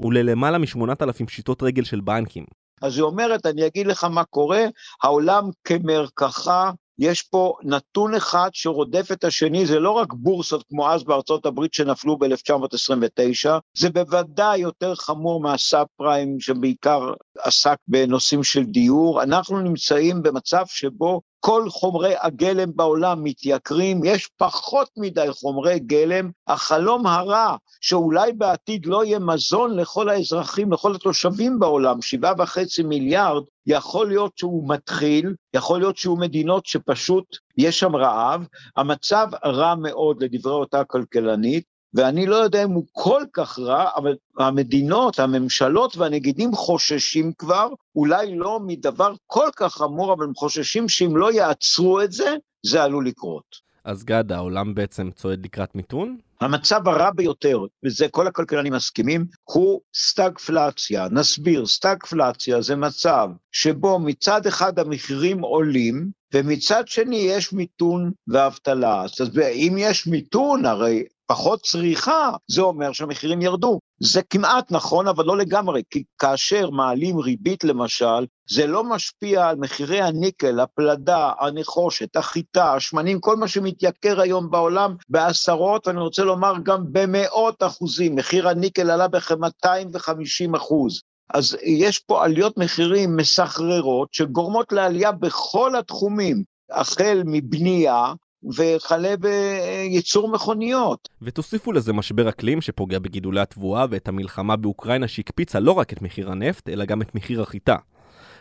וללמעלה 0.00 0.58
מ-8,000 0.58 1.26
פשיטות 1.26 1.62
רגל 1.62 1.84
של 1.84 2.00
בנקים. 2.00 2.44
אז 2.82 2.96
היא 2.96 3.02
אומרת, 3.02 3.46
אני 3.46 3.66
אגיד 3.66 3.86
לך 3.86 4.04
מה 4.04 4.24
קורה, 4.24 4.64
העולם 5.02 5.44
כמרקחה 5.64 6.70
יש 6.98 7.22
פה 7.22 7.54
נתון 7.62 8.14
אחד 8.14 8.50
שרודף 8.52 9.12
את 9.12 9.24
השני, 9.24 9.66
זה 9.66 9.78
לא 9.78 9.90
רק 9.90 10.12
בורסות 10.12 10.64
כמו 10.68 10.90
אז 10.90 11.04
בארצות 11.04 11.46
הברית 11.46 11.74
שנפלו 11.74 12.18
ב-1929, 12.18 13.50
זה 13.76 13.90
בוודאי 13.90 14.58
יותר 14.58 14.94
חמור 14.94 15.40
מהסאב 15.40 15.86
פריים 15.96 16.40
שבעיקר 16.40 17.12
עסק 17.38 17.76
בנושאים 17.88 18.44
של 18.44 18.64
דיור. 18.64 19.22
אנחנו 19.22 19.60
נמצאים 19.60 20.22
במצב 20.22 20.64
שבו 20.66 21.20
כל 21.44 21.70
חומרי 21.70 22.14
הגלם 22.20 22.70
בעולם 22.76 23.24
מתייקרים, 23.24 24.04
יש 24.04 24.28
פחות 24.36 24.88
מדי 24.96 25.26
חומרי 25.30 25.78
גלם, 25.78 26.30
החלום 26.46 27.06
הרע 27.06 27.56
שאולי 27.80 28.32
בעתיד 28.32 28.86
לא 28.86 29.04
יהיה 29.04 29.18
מזון 29.18 29.76
לכל 29.76 30.08
האזרחים, 30.08 30.72
לכל 30.72 30.94
התושבים 30.94 31.58
בעולם, 31.58 32.02
שבעה 32.02 32.34
וחצי 32.38 32.82
מיליארד, 32.82 33.42
יכול 33.66 34.08
להיות 34.08 34.32
שהוא 34.38 34.68
מתחיל, 34.68 35.34
יכול 35.54 35.80
להיות 35.80 35.96
שיהיו 35.96 36.16
מדינות 36.16 36.66
שפשוט 36.66 37.36
יש 37.58 37.78
שם 37.78 37.96
רעב, 37.96 38.46
המצב 38.76 39.26
רע 39.44 39.74
מאוד 39.74 40.22
לדברי 40.22 40.52
אותה 40.52 40.84
כלכלנית, 40.84 41.64
ואני 41.94 42.26
לא 42.26 42.36
יודע 42.36 42.64
אם 42.64 42.70
הוא 42.70 42.84
כל 42.92 43.22
כך 43.32 43.58
רע, 43.58 43.88
אבל 43.96 44.16
המדינות, 44.38 45.18
הממשלות 45.18 45.96
והנגידים 45.96 46.52
חוששים 46.52 47.32
כבר, 47.38 47.68
אולי 47.96 48.36
לא 48.36 48.60
מדבר 48.60 49.14
כל 49.26 49.48
כך 49.56 49.74
חמור, 49.74 50.12
אבל 50.12 50.24
הם 50.24 50.34
חוששים 50.34 50.88
שאם 50.88 51.16
לא 51.16 51.32
יעצרו 51.32 52.02
את 52.02 52.12
זה, 52.12 52.34
זה 52.66 52.82
עלול 52.82 53.06
לקרות. 53.06 53.72
אז 53.84 54.04
גד, 54.04 54.32
העולם 54.32 54.74
בעצם 54.74 55.10
צועד 55.10 55.44
לקראת 55.44 55.74
מיתון? 55.74 56.16
המצב 56.40 56.88
הרע 56.88 57.10
ביותר, 57.10 57.58
וזה 57.84 58.08
כל 58.08 58.26
הכלכלנים 58.26 58.72
מסכימים, 58.72 59.26
הוא 59.44 59.80
סטגפלציה. 59.94 61.08
נסביר, 61.10 61.66
סטגפלציה 61.66 62.60
זה 62.60 62.76
מצב 62.76 63.28
שבו 63.52 63.98
מצד 63.98 64.46
אחד 64.46 64.78
המחירים 64.78 65.40
עולים, 65.40 66.10
ומצד 66.34 66.88
שני 66.88 67.16
יש 67.16 67.52
מיתון 67.52 68.10
ואבטלה. 68.28 69.02
אז 69.02 69.38
אם 69.38 69.74
יש 69.78 70.06
מיתון, 70.06 70.66
הרי 70.66 71.04
פחות 71.26 71.62
צריכה, 71.62 72.30
זה 72.48 72.62
אומר 72.62 72.92
שהמחירים 72.92 73.42
ירדו. 73.42 73.78
זה 74.00 74.22
כמעט 74.22 74.72
נכון, 74.72 75.08
אבל 75.08 75.24
לא 75.24 75.36
לגמרי, 75.36 75.82
כי 75.90 76.02
כאשר 76.18 76.70
מעלים 76.70 77.18
ריבית 77.18 77.64
למשל, 77.64 78.26
זה 78.50 78.66
לא 78.66 78.84
משפיע 78.84 79.48
על 79.48 79.56
מחירי 79.56 80.00
הניקל, 80.00 80.60
הפלדה, 80.60 81.32
הנחושת, 81.40 82.16
החיטה, 82.16 82.74
השמנים, 82.74 83.20
כל 83.20 83.36
מה 83.36 83.48
שמתייקר 83.48 84.20
היום 84.20 84.50
בעולם 84.50 84.94
בעשרות, 85.08 85.86
ואני 85.86 86.00
רוצה 86.00 86.24
לומר 86.24 86.54
גם 86.62 86.84
במאות 86.92 87.62
אחוזים. 87.62 88.14
מחיר 88.14 88.48
הניקל 88.48 88.90
עלה 88.90 89.08
בכ-250 89.08 90.56
אחוז. 90.56 91.02
אז 91.34 91.56
יש 91.62 91.98
פה 91.98 92.24
עליות 92.24 92.58
מחירים 92.58 93.16
מסחררות 93.16 94.08
שגורמות 94.12 94.72
לעלייה 94.72 95.12
בכל 95.12 95.76
התחומים, 95.76 96.42
החל 96.70 97.22
מבנייה, 97.26 98.12
וכלה 98.56 99.14
בייצור 99.16 100.32
מכוניות. 100.32 101.08
ותוסיפו 101.22 101.72
לזה 101.72 101.92
משבר 101.92 102.28
אקלים 102.28 102.60
שפוגע 102.60 102.98
בגידולי 102.98 103.40
התבואה 103.40 103.86
ואת 103.90 104.08
המלחמה 104.08 104.56
באוקראינה 104.56 105.08
שהקפיצה 105.08 105.60
לא 105.60 105.72
רק 105.72 105.92
את 105.92 106.02
מחיר 106.02 106.30
הנפט, 106.30 106.68
אלא 106.68 106.84
גם 106.84 107.02
את 107.02 107.14
מחיר 107.14 107.42
החיטה. 107.42 107.76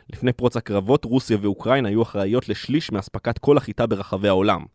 לפני 0.10 0.34
פרוץ 0.34 0.58
הקרבות, 0.58 1.05
רוסיה 1.05 1.38
ואוקראינה 1.41 1.89
היו 1.89 2.01
אחראיות 2.01 2.50
לשליש 2.50 2.91
מאספקת 2.91 3.38
כל 3.38 3.58
החיטה 3.58 3.88
ברחבי 3.88 4.27
העולם. 4.27 4.65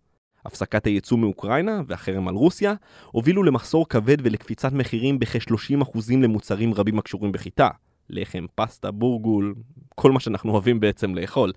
הפסקת 0.46 0.86
הייצוא 0.86 1.18
מאוקראינה 1.18 1.80
והחרם 1.86 2.28
על 2.28 2.34
רוסיה 2.34 2.74
הובילו 3.06 3.42
למחסור 3.42 3.88
כבד 3.88 4.16
ולקפיצת 4.22 4.72
מחירים 4.72 5.18
בכ-30% 5.18 5.98
למוצרים 6.22 6.74
רבים 6.74 6.98
הקשורים 6.98 7.32
בחיטה. 7.32 7.68
לחם, 8.10 8.46
פסטה, 8.54 8.90
בורגול, 8.90 9.54
כל 9.94 10.12
מה 10.12 10.20
שאנחנו 10.20 10.52
אוהבים 10.52 10.80
בעצם 10.80 11.14
לאכול. 11.14 11.52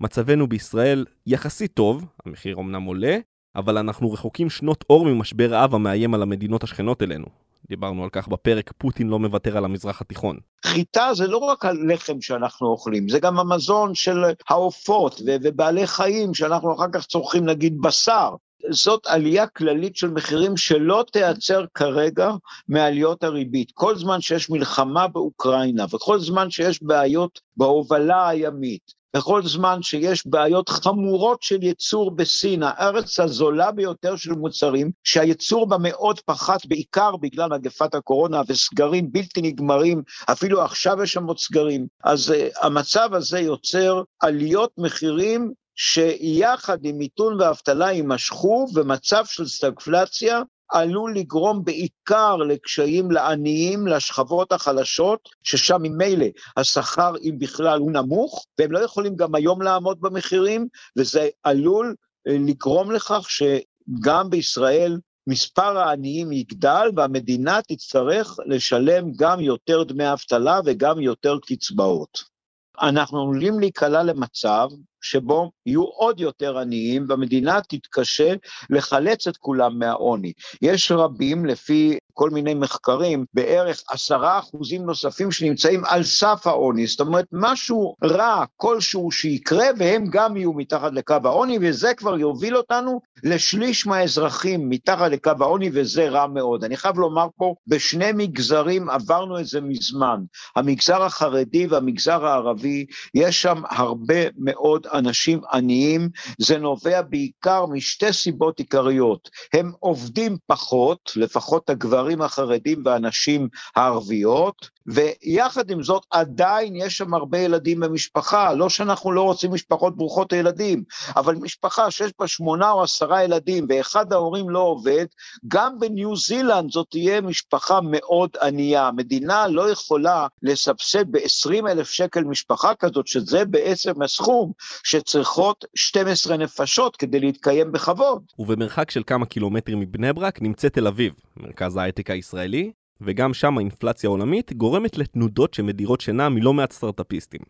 מצבנו 0.00 0.46
בישראל 0.46 1.04
יחסית 1.26 1.74
טוב, 1.74 2.04
המחיר 2.26 2.56
אמנם 2.58 2.82
עולה, 2.82 3.18
אבל 3.56 3.78
אנחנו 3.78 4.12
רחוקים 4.12 4.50
שנות 4.50 4.84
אור 4.90 5.06
ממשבר 5.06 5.54
האב 5.54 5.74
המאיים 5.74 6.14
על 6.14 6.22
המדינות 6.22 6.64
השכנות 6.64 7.02
אלינו. 7.02 7.26
דיברנו 7.68 8.04
על 8.04 8.10
כך 8.12 8.28
בפרק, 8.28 8.72
פוטין 8.78 9.08
לא 9.08 9.18
מוותר 9.18 9.56
על 9.56 9.64
המזרח 9.64 10.00
התיכון. 10.00 10.38
חיטה 10.66 11.14
זה 11.14 11.26
לא 11.26 11.38
רק 11.38 11.64
הלחם 11.64 12.20
שאנחנו 12.20 12.66
אוכלים, 12.66 13.08
זה 13.08 13.18
גם 13.18 13.38
המזון 13.38 13.94
של 13.94 14.24
העופות 14.48 15.20
ובעלי 15.42 15.86
חיים, 15.86 16.34
שאנחנו 16.34 16.74
אחר 16.74 16.86
כך 16.92 17.06
צורכים 17.06 17.44
נגיד 17.44 17.80
בשר. 17.80 18.34
זאת 18.70 19.06
עלייה 19.06 19.46
כללית 19.46 19.96
של 19.96 20.08
מחירים 20.08 20.56
שלא 20.56 21.04
תיעצר 21.12 21.64
כרגע 21.74 22.30
מעליות 22.68 23.24
הריבית. 23.24 23.70
כל 23.74 23.96
זמן 23.96 24.20
שיש 24.20 24.50
מלחמה 24.50 25.08
באוקראינה 25.08 25.84
וכל 25.90 26.20
זמן 26.20 26.50
שיש 26.50 26.82
בעיות 26.82 27.40
בהובלה 27.56 28.28
הימית, 28.28 29.04
בכל 29.16 29.42
זמן 29.42 29.82
שיש 29.82 30.26
בעיות 30.26 30.68
חמורות 30.68 31.42
של 31.42 31.62
ייצור 31.62 32.10
בסין, 32.10 32.62
הארץ 32.62 33.20
הזולה 33.20 33.70
ביותר 33.70 34.16
של 34.16 34.32
מוצרים, 34.32 34.90
שהייצור 35.04 35.66
בה 35.66 35.76
מאוד 35.78 36.20
פחת, 36.20 36.66
בעיקר 36.66 37.16
בגלל 37.16 37.50
מגפת 37.50 37.94
הקורונה 37.94 38.42
וסגרים 38.48 39.12
בלתי 39.12 39.42
נגמרים, 39.42 40.02
אפילו 40.30 40.62
עכשיו 40.62 41.02
יש 41.02 41.12
שם 41.12 41.24
עוד 41.24 41.38
סגרים. 41.38 41.86
אז 42.04 42.30
uh, 42.30 42.66
המצב 42.66 43.08
הזה 43.14 43.40
יוצר 43.40 44.02
עליות 44.20 44.70
מחירים 44.78 45.52
שיחד 45.76 46.78
עם 46.84 46.98
מיתון 46.98 47.40
ואבטלה 47.40 47.92
יימשכו, 47.92 48.66
ומצב 48.74 49.24
של 49.26 49.48
סטגפלציה 49.48 50.42
עלול 50.68 51.16
לגרום 51.16 51.64
בעיקר 51.64 52.36
לקשיים 52.36 53.10
לעניים, 53.10 53.86
לשכבות 53.86 54.52
החלשות, 54.52 55.28
ששם 55.42 55.78
ממילא 55.82 56.26
השכר, 56.56 57.12
אם 57.22 57.36
בכלל, 57.38 57.78
הוא 57.78 57.92
נמוך, 57.92 58.46
והם 58.58 58.72
לא 58.72 58.78
יכולים 58.78 59.16
גם 59.16 59.34
היום 59.34 59.62
לעמוד 59.62 60.00
במחירים, 60.00 60.68
וזה 60.98 61.28
עלול 61.42 61.94
אה, 62.28 62.36
לגרום 62.46 62.90
לכך 62.90 63.26
שגם 63.30 64.30
בישראל 64.30 64.98
מספר 65.26 65.78
העניים 65.78 66.32
יגדל 66.32 66.90
והמדינה 66.96 67.60
תצטרך 67.68 68.36
לשלם 68.46 69.12
גם 69.16 69.40
יותר 69.40 69.82
דמי 69.82 70.12
אבטלה 70.12 70.60
וגם 70.64 71.00
יותר 71.00 71.38
קצבאות. 71.46 72.34
אנחנו 72.82 73.20
עלולים 73.20 73.60
להיקלע 73.60 74.02
למצב 74.02 74.68
שבו 75.04 75.50
יהיו 75.66 75.82
עוד 75.82 76.20
יותר 76.20 76.58
עניים 76.58 77.06
והמדינה 77.08 77.60
תתקשה 77.60 78.34
לחלץ 78.70 79.26
את 79.26 79.36
כולם 79.36 79.78
מהעוני. 79.78 80.32
יש 80.62 80.92
רבים, 80.92 81.46
לפי 81.46 81.98
כל 82.14 82.30
מיני 82.30 82.54
מחקרים, 82.54 83.24
בערך 83.34 83.82
עשרה 83.90 84.38
אחוזים 84.38 84.86
נוספים 84.86 85.32
שנמצאים 85.32 85.84
על 85.84 86.02
סף 86.02 86.46
העוני, 86.46 86.86
זאת 86.86 87.00
אומרת 87.00 87.26
משהו 87.32 87.94
רע 88.04 88.44
כלשהו 88.56 89.10
שיקרה 89.10 89.66
והם 89.78 90.06
גם 90.10 90.36
יהיו 90.36 90.52
מתחת 90.52 90.92
לקו 90.92 91.16
העוני 91.24 91.58
וזה 91.60 91.94
כבר 91.94 92.18
יוביל 92.18 92.56
אותנו 92.56 93.00
לשליש 93.24 93.86
מהאזרחים 93.86 94.68
מתחת 94.68 95.10
לקו 95.10 95.30
העוני 95.40 95.70
וזה 95.72 96.08
רע 96.08 96.26
מאוד. 96.26 96.64
אני 96.64 96.76
חייב 96.76 96.98
לומר 96.98 97.26
פה, 97.36 97.54
בשני 97.66 98.12
מגזרים 98.14 98.90
עברנו 98.90 99.40
את 99.40 99.46
זה 99.46 99.60
מזמן, 99.60 100.20
המגזר 100.56 101.02
החרדי 101.02 101.66
והמגזר 101.66 102.26
הערבי, 102.26 102.86
יש 103.14 103.42
שם 103.42 103.62
הרבה 103.70 104.20
מאוד 104.38 104.86
אנשים 104.94 105.40
עניים, 105.52 106.08
זה 106.38 106.58
נובע 106.58 107.02
בעיקר 107.02 107.66
משתי 107.66 108.12
סיבות 108.12 108.58
עיקריות, 108.58 109.30
הם 109.52 109.72
עובדים 109.80 110.36
פחות, 110.46 111.12
לפחות 111.16 111.70
הגברים 111.70 112.22
החרדים 112.22 112.82
והנשים 112.84 113.48
הערביות, 113.76 114.74
ויחד 114.86 115.70
עם 115.70 115.82
זאת 115.82 116.02
עדיין 116.10 116.76
יש 116.76 116.96
שם 116.96 117.14
הרבה 117.14 117.38
ילדים 117.38 117.80
במשפחה, 117.80 118.52
לא 118.54 118.68
שאנחנו 118.68 119.12
לא 119.12 119.22
רוצים 119.22 119.52
משפחות 119.52 119.96
ברוכות 119.96 120.32
הילדים, 120.32 120.82
אבל 121.16 121.34
משפחה 121.34 121.90
שיש 121.90 122.12
בה 122.18 122.26
שמונה 122.26 122.70
או 122.70 122.82
עשרה 122.82 123.24
ילדים 123.24 123.66
ואחד 123.68 124.12
ההורים 124.12 124.50
לא 124.50 124.58
עובד, 124.58 125.06
גם 125.48 125.78
בניו 125.78 126.16
זילנד 126.16 126.70
זאת 126.70 126.86
תהיה 126.90 127.20
משפחה 127.20 127.80
מאוד 127.82 128.30
ענייה. 128.42 128.88
המדינה 128.88 129.48
לא 129.48 129.70
יכולה 129.70 130.26
לסבסד 130.42 131.12
ב-20 131.12 131.68
אלף 131.68 131.90
שקל 131.90 132.24
משפחה 132.24 132.74
כזאת, 132.74 133.06
שזה 133.06 133.44
בעצם 133.44 134.02
הסכום 134.02 134.52
שצריכות 134.84 135.64
12 135.74 136.36
נפשות 136.36 136.96
כדי 136.96 137.20
להתקיים 137.20 137.72
בכבוד. 137.72 138.22
ובמרחק 138.38 138.90
של 138.90 139.02
כמה 139.06 139.26
קילומטרים 139.26 139.80
מבני 139.80 140.12
ברק 140.12 140.42
נמצאת 140.42 140.72
תל 140.72 140.86
אביב, 140.86 141.12
מרכז 141.36 141.76
ההייטק 141.76 142.10
הישראלי, 142.10 142.72
וגם 143.00 143.34
שם 143.34 143.58
האינפלציה 143.58 144.08
העולמית 144.08 144.52
גורמת 144.52 144.98
לתנודות 144.98 145.54
שמדירות 145.54 146.00
שינה 146.00 146.28
מלא 146.28 146.52
מעט 146.52 146.72
סטארט-אפיסטים. 146.72 147.40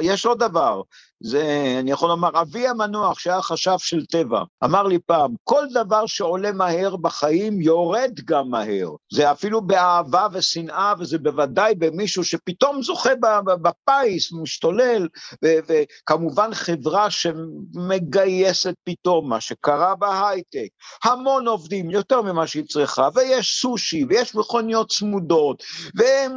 יש 0.00 0.26
עוד 0.26 0.38
דבר, 0.38 0.82
זה, 1.20 1.76
אני 1.80 1.90
יכול 1.90 2.08
לומר, 2.08 2.40
אבי 2.40 2.68
המנוח, 2.68 3.18
שהיה 3.18 3.42
חשב 3.42 3.74
של 3.78 4.06
טבע, 4.06 4.42
אמר 4.64 4.82
לי 4.82 4.98
פעם, 5.06 5.34
כל 5.44 5.64
דבר 5.72 6.06
שעולה 6.06 6.52
מהר 6.52 6.96
בחיים 6.96 7.60
יורד 7.60 8.10
גם 8.24 8.50
מהר. 8.50 8.90
זה 9.12 9.30
אפילו 9.30 9.60
באהבה 9.60 10.26
ושנאה, 10.32 10.94
וזה 10.98 11.18
בוודאי 11.18 11.74
במישהו 11.74 12.24
שפתאום 12.24 12.82
זוכה 12.82 13.10
בפיס, 13.62 14.32
משתולל, 14.32 15.08
וכמובן 15.42 16.54
חברה 16.54 17.10
שמגייסת 17.10 18.74
פתאום, 18.84 19.28
מה 19.28 19.40
שקרה 19.40 19.94
בהייטק, 19.94 20.68
המון 21.04 21.48
עובדים, 21.48 21.90
יותר 21.90 22.22
ממה 22.22 22.46
שהיא 22.46 22.64
צריכה, 22.68 23.08
ויש 23.14 23.60
סושי, 23.60 24.04
ויש 24.08 24.34
מכוניות 24.34 24.90
צמודות, 24.90 25.62
והם 25.94 26.32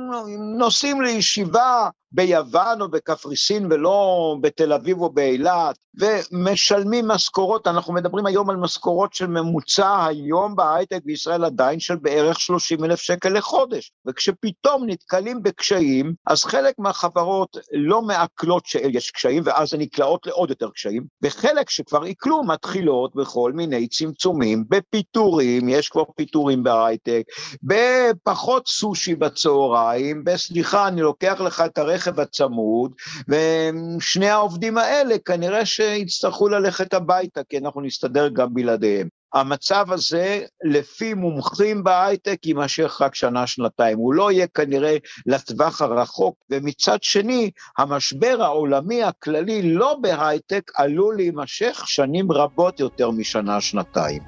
נוסעים 0.58 1.02
לישיבה 1.02 1.90
ביוון 2.12 2.82
או 2.82 2.90
בקפריסין 2.90 3.68
ולא 3.70 4.36
בתל 4.42 4.69
אביב 4.74 5.02
או 5.02 5.10
באילת, 5.10 5.78
ומשלמים 6.00 7.08
משכורות, 7.08 7.68
אנחנו 7.68 7.94
מדברים 7.94 8.26
היום 8.26 8.50
על 8.50 8.56
משכורות 8.56 9.14
של 9.14 9.28
ממוצע 9.28 10.06
היום 10.06 10.56
בהייטק 10.56 11.00
בישראל 11.06 11.46
עדיין 11.46 11.80
של 11.80 11.96
בערך 11.96 12.40
30 12.40 12.84
אלף 12.84 13.00
שקל 13.00 13.30
לחודש, 13.30 13.92
וכשפתאום 14.06 14.86
נתקלים 14.86 15.44
בקשיים, 15.44 16.14
אז 16.28 16.44
חלק 16.44 16.76
מהחברות 16.78 17.58
לא 17.74 18.02
מעכלות 18.02 18.66
שיש 18.66 19.12
קשיים, 19.12 19.44
ואז 19.46 19.74
הן 19.74 19.82
נקלעות 19.82 20.28
לעוד 20.28 20.50
יותר 20.50 20.70
קשיים, 20.70 21.06
וחלק 21.22 21.70
שכבר 21.70 22.02
עיכלו 22.02 22.44
מתחילות 22.44 23.16
בכל 23.16 23.52
מיני 23.54 23.88
צמצומים, 23.88 24.64
בפיטורים, 24.70 25.70
יש 25.70 25.90
כבר 25.90 26.04
פיטורים 26.16 26.64
בהייטק, 26.64 27.24
בפחות 27.64 28.68
סושי 28.68 29.16
בצהריים, 29.16 30.24
בסליחה, 30.24 30.88
אני 30.88 31.02
לוקח 31.02 31.42
לך 31.42 31.64
את 31.66 31.78
הרכב 31.78 32.20
הצמוד, 32.20 32.92
ושני 33.30 34.30
העובדים 34.30 34.59
האלה 34.78 35.16
כנראה 35.26 35.66
שיצטרכו 35.66 36.48
ללכת 36.48 36.94
הביתה, 36.94 37.42
כי 37.50 37.58
אנחנו 37.58 37.82
נסתדר 37.82 38.30
גם 38.30 38.54
בלעדיהם. 38.54 39.08
המצב 39.34 39.86
הזה, 39.92 40.46
לפי 40.64 41.14
מומחים 41.14 41.84
בהייטק, 41.84 42.46
יימשך 42.46 43.02
רק 43.02 43.16
שנה-שנתיים. 43.16 43.98
הוא 43.98 44.14
לא 44.14 44.32
יהיה 44.32 44.48
כנראה 44.48 44.98
לטווח 45.26 45.82
הרחוק, 45.82 46.36
ומצד 46.50 47.04
שני, 47.04 47.52
המשבר 47.78 48.38
העולמי 48.40 49.04
הכללי, 49.04 49.62
לא 49.62 49.98
בהייטק, 50.02 50.72
עלול 50.76 51.16
להימשך 51.16 51.84
שנים 51.86 52.32
רבות 52.32 52.80
יותר 52.80 53.12
משנה-שנתיים. 53.12 54.22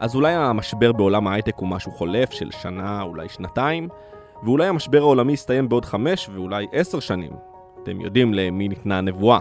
אז 0.00 0.14
אולי 0.14 0.34
המשבר 0.34 0.92
בעולם 0.92 1.26
ההייטק 1.26 1.54
הוא 1.56 1.68
משהו 1.68 1.92
חולף 1.92 2.32
של 2.32 2.50
שנה, 2.50 3.02
אולי 3.02 3.28
שנתיים, 3.28 3.88
ואולי 4.42 4.66
המשבר 4.66 4.98
העולמי 4.98 5.32
יסתיים 5.32 5.68
בעוד 5.68 5.84
חמש 5.84 6.28
ואולי 6.34 6.66
עשר 6.72 7.00
שנים. 7.00 7.32
אתם 7.82 8.00
יודעים 8.00 8.34
למי 8.34 8.68
ניתנה 8.68 8.98
הנבואה. 8.98 9.38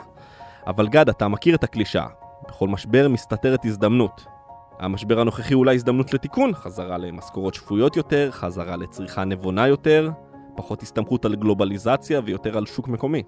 אבל 0.67 0.87
גד, 0.87 1.09
אתה 1.09 1.27
מכיר 1.27 1.55
את 1.55 1.63
הקלישאה. 1.63 2.07
בכל 2.47 2.67
משבר 2.67 3.07
מסתתרת 3.07 3.65
הזדמנות. 3.65 4.25
המשבר 4.79 5.19
הנוכחי 5.19 5.53
אולי 5.53 5.75
הזדמנות 5.75 6.13
לתיקון, 6.13 6.53
חזרה 6.53 6.97
למשכורות 6.97 7.53
שפויות 7.53 7.97
יותר, 7.97 8.31
חזרה 8.31 8.75
לצריכה 8.75 9.25
נבונה 9.25 9.67
יותר, 9.67 10.09
פחות 10.55 10.83
הסתמכות 10.83 11.25
על 11.25 11.35
גלובליזציה 11.35 12.21
ויותר 12.25 12.57
על 12.57 12.65
שוק 12.65 12.87
מקומי. 12.87 13.23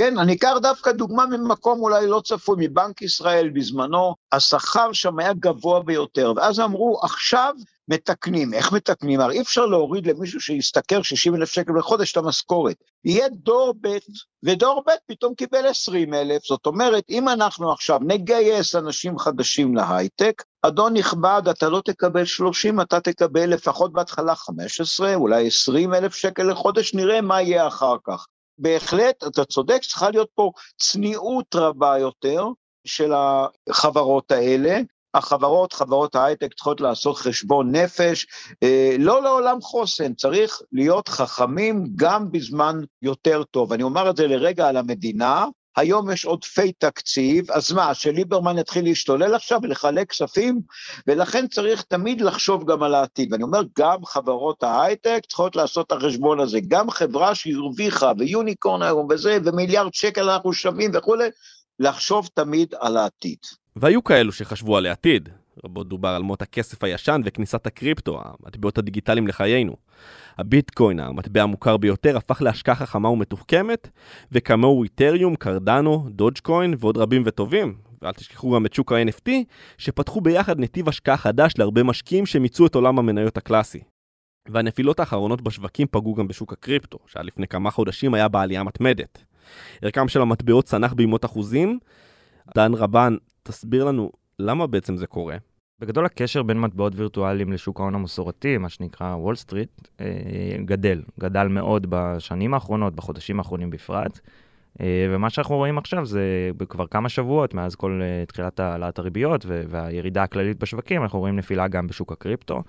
כן, 0.00 0.18
אני 0.18 0.34
אקח 0.34 0.52
דווקא 0.62 0.92
דוגמה 0.92 1.26
ממקום 1.26 1.80
אולי 1.80 2.06
לא 2.06 2.20
צפוי, 2.24 2.56
מבנק 2.58 3.02
ישראל 3.02 3.50
בזמנו, 3.54 4.14
השכר 4.32 4.92
שם 4.92 5.18
היה 5.18 5.32
גבוה 5.32 5.82
ביותר, 5.82 6.32
ואז 6.36 6.60
אמרו, 6.60 7.00
עכשיו 7.02 7.54
מתקנים. 7.90 8.54
איך 8.54 8.72
מתקנים? 8.72 9.20
הרי 9.20 9.36
אי 9.36 9.40
אפשר 9.40 9.66
להוריד 9.66 10.06
למישהו 10.06 10.40
שישתכר 10.40 11.02
60 11.02 11.34
אלף 11.34 11.52
שקל 11.52 11.72
בחודש 11.78 12.12
את 12.12 12.16
המשכורת. 12.16 12.76
יהיה 13.04 13.28
דור 13.28 13.74
ב', 13.80 13.98
ודור 14.42 14.82
ב' 14.86 14.90
פתאום 15.06 15.34
קיבל 15.34 15.66
20 15.66 16.14
אלף, 16.14 16.42
זאת 16.44 16.66
אומרת, 16.66 17.04
אם 17.10 17.28
אנחנו 17.28 17.72
עכשיו 17.72 17.98
נגייס 18.02 18.74
אנשים 18.74 19.18
חדשים 19.18 19.74
להייטק, 19.74 20.42
אדון 20.62 20.96
נכבד, 20.96 21.42
אתה 21.50 21.68
לא 21.68 21.82
תקבל 21.84 22.24
30, 22.24 22.80
אתה 22.80 23.00
תקבל 23.00 23.50
לפחות 23.50 23.92
בהתחלה 23.92 24.34
15, 24.34 25.14
אולי 25.14 25.46
20 25.46 25.94
אלף 25.94 26.14
שקל 26.14 26.42
לחודש, 26.42 26.94
נראה 26.94 27.20
מה 27.20 27.42
יהיה 27.42 27.66
אחר 27.66 27.96
כך. 28.04 28.26
בהחלט, 28.58 29.24
אתה 29.26 29.44
צודק, 29.44 29.80
צריכה 29.82 30.10
להיות 30.10 30.28
פה 30.34 30.50
צניעות 30.80 31.54
רבה 31.54 31.98
יותר 31.98 32.46
של 32.84 33.12
החברות 33.68 34.32
האלה. 34.32 34.80
החברות, 35.14 35.72
חברות 35.72 36.14
ההייטק 36.14 36.54
צריכות 36.54 36.80
לעשות 36.80 37.16
חשבון 37.16 37.76
נפש, 37.76 38.26
אה, 38.62 38.96
לא 38.98 39.22
לעולם 39.22 39.60
חוסן, 39.60 40.14
צריך 40.14 40.60
להיות 40.72 41.08
חכמים 41.08 41.86
גם 41.96 42.32
בזמן 42.32 42.76
יותר 43.02 43.42
טוב. 43.44 43.72
אני 43.72 43.82
אומר 43.82 44.10
את 44.10 44.16
זה 44.16 44.26
לרגע 44.26 44.68
על 44.68 44.76
המדינה, 44.76 45.46
היום 45.76 46.10
יש 46.10 46.24
עודפי 46.24 46.72
תקציב, 46.72 47.50
אז 47.50 47.72
מה, 47.72 47.94
שליברמן 47.94 48.58
יתחיל 48.58 48.84
להשתולל 48.84 49.34
עכשיו 49.34 49.60
ולחלק 49.62 50.10
כספים? 50.10 50.60
ולכן 51.06 51.46
צריך 51.46 51.82
תמיד 51.82 52.20
לחשוב 52.20 52.70
גם 52.70 52.82
על 52.82 52.94
העתיד. 52.94 53.32
ואני 53.32 53.42
אומר, 53.42 53.62
גם 53.78 54.04
חברות 54.04 54.62
ההייטק 54.62 55.20
צריכות 55.28 55.56
לעשות 55.56 55.86
את 55.86 55.92
החשבון 55.92 56.40
הזה. 56.40 56.58
גם 56.68 56.90
חברה 56.90 57.34
שהרוויחה, 57.34 58.12
ויוניקורן 58.18 58.82
היום 58.82 59.06
וזה, 59.10 59.38
ומיליארד 59.44 59.94
שקל 59.94 60.30
אנחנו 60.30 60.52
שווים 60.52 60.90
וכולי, 60.94 61.28
לחשוב 61.78 62.28
תמיד 62.34 62.74
על 62.80 62.96
העתיד. 62.96 63.38
והיו 63.76 64.04
כאלו 64.04 64.32
שחשבו 64.32 64.76
על 64.76 64.86
העתיד. 64.86 65.28
רבות 65.64 65.88
דובר 65.88 66.08
על 66.08 66.22
מות 66.22 66.42
הכסף 66.42 66.84
הישן 66.84 67.20
וכניסת 67.24 67.66
הקריפטו, 67.66 68.20
המטבעות 68.24 68.78
הדיגיטליים 68.78 69.26
לחיינו. 69.26 69.76
הביטקוין, 70.38 71.00
המטבע 71.00 71.42
המוכר 71.42 71.76
ביותר, 71.76 72.16
הפך 72.16 72.42
להשקעה 72.42 72.74
חכמה 72.74 73.08
ומתוחכמת, 73.08 73.88
וכמוהו 74.32 74.82
איתריום, 74.82 75.36
קרדנו, 75.36 76.06
דודג'קוין 76.10 76.74
ועוד 76.78 76.96
רבים 76.96 77.22
וטובים. 77.26 77.74
ואל 78.02 78.12
תשכחו 78.12 78.54
גם 78.54 78.66
את 78.66 78.74
שוק 78.74 78.92
ה-NFT, 78.92 79.30
שפתחו 79.78 80.20
ביחד 80.20 80.60
נתיב 80.60 80.88
השקעה 80.88 81.16
חדש 81.16 81.52
להרבה 81.58 81.82
משקיעים 81.82 82.26
שמיצו 82.26 82.66
את 82.66 82.74
עולם 82.74 82.98
המניות 82.98 83.36
הקלאסי. 83.36 83.80
והנפילות 84.48 85.00
האחרונות 85.00 85.42
בשווקים 85.42 85.86
פגעו 85.90 86.14
גם 86.14 86.28
בשוק 86.28 86.52
הקריפטו, 86.52 86.98
שעד 87.06 87.24
לפני 87.24 87.48
כמה 87.48 87.70
חודשים 87.70 88.14
היה 88.14 88.28
בעלייה 88.28 88.62
מתמדת. 88.62 89.24
ערכם 89.82 90.08
של 90.08 90.22
המטבעות 90.22 90.64
צנח 90.64 90.92
בימות 90.92 91.24
אחוזים. 91.24 91.78
דן 92.54 92.74
רבן, 92.74 93.16
תסביר 93.42 93.84
לנו 93.84 94.10
למה 94.38 94.66
בעצם 94.66 94.96
זה 94.96 95.06
קורה. 95.06 95.36
בגדול 95.80 96.06
הקשר 96.06 96.42
בין 96.42 96.60
מטבעות 96.60 96.92
וירטואליים 96.96 97.52
לשוק 97.52 97.80
ההון 97.80 97.94
המסורתי, 97.94 98.58
מה 98.58 98.68
שנקרא 98.68 99.14
וול 99.14 99.36
סטריט, 99.36 99.88
אה, 100.00 100.06
גדל. 100.64 101.02
גדל 101.20 101.46
מאוד 101.46 101.86
בשנים 101.88 102.54
האחרונות, 102.54 102.94
בחודשים 102.94 103.38
האחרונים 103.38 103.70
בפרט. 103.70 104.20
אה, 104.80 105.06
ומה 105.10 105.30
שאנחנו 105.30 105.56
רואים 105.56 105.78
עכשיו 105.78 106.06
זה 106.06 106.50
כבר 106.68 106.86
כמה 106.86 107.08
שבועות 107.08 107.54
מאז 107.54 107.74
כל 107.74 108.00
אה, 108.02 108.26
תחילת 108.26 108.60
העלאת 108.60 108.98
הריביות 108.98 109.46
והירידה 109.46 110.22
הכללית 110.22 110.58
בשווקים, 110.58 111.02
אנחנו 111.02 111.18
רואים 111.18 111.36
נפילה 111.36 111.68
גם 111.68 111.86
בשוק 111.86 112.12
הקריפטו. 112.12 112.62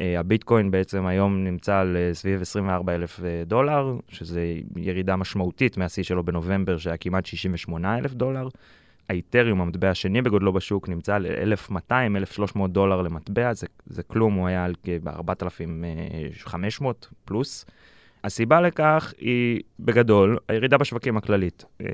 הביטקוין 0.00 0.70
בעצם 0.70 1.06
היום 1.06 1.44
נמצא 1.44 1.76
על 1.76 1.96
סביב 2.12 2.40
24 2.40 2.94
אלף 2.94 3.20
דולר, 3.46 3.96
שזה 4.08 4.54
ירידה 4.76 5.16
משמעותית 5.16 5.76
מהשיא 5.76 6.02
שלו 6.02 6.24
בנובמבר, 6.24 6.78
שהיה 6.78 6.96
כמעט 6.96 7.26
68 7.26 7.98
אלף 7.98 8.14
דולר. 8.14 8.48
האיתריום, 9.08 9.60
המטבע 9.60 9.90
השני 9.90 10.22
בגודלו 10.22 10.52
בשוק, 10.52 10.88
נמצא 10.88 11.14
על 11.14 11.26
1,200-1,300 11.70 12.66
דולר 12.68 13.02
למטבע, 13.02 13.52
זה, 13.52 13.66
זה 13.86 14.02
כלום, 14.02 14.34
הוא 14.34 14.48
היה 14.48 14.64
על 14.64 14.74
כ-4,500 14.84 16.84
פלוס. 17.24 17.66
הסיבה 18.24 18.60
לכך 18.60 19.14
היא, 19.18 19.60
בגדול, 19.80 20.38
הירידה 20.48 20.78
בשווקים 20.78 21.16
הכללית. 21.16 21.64
אה, 21.80 21.86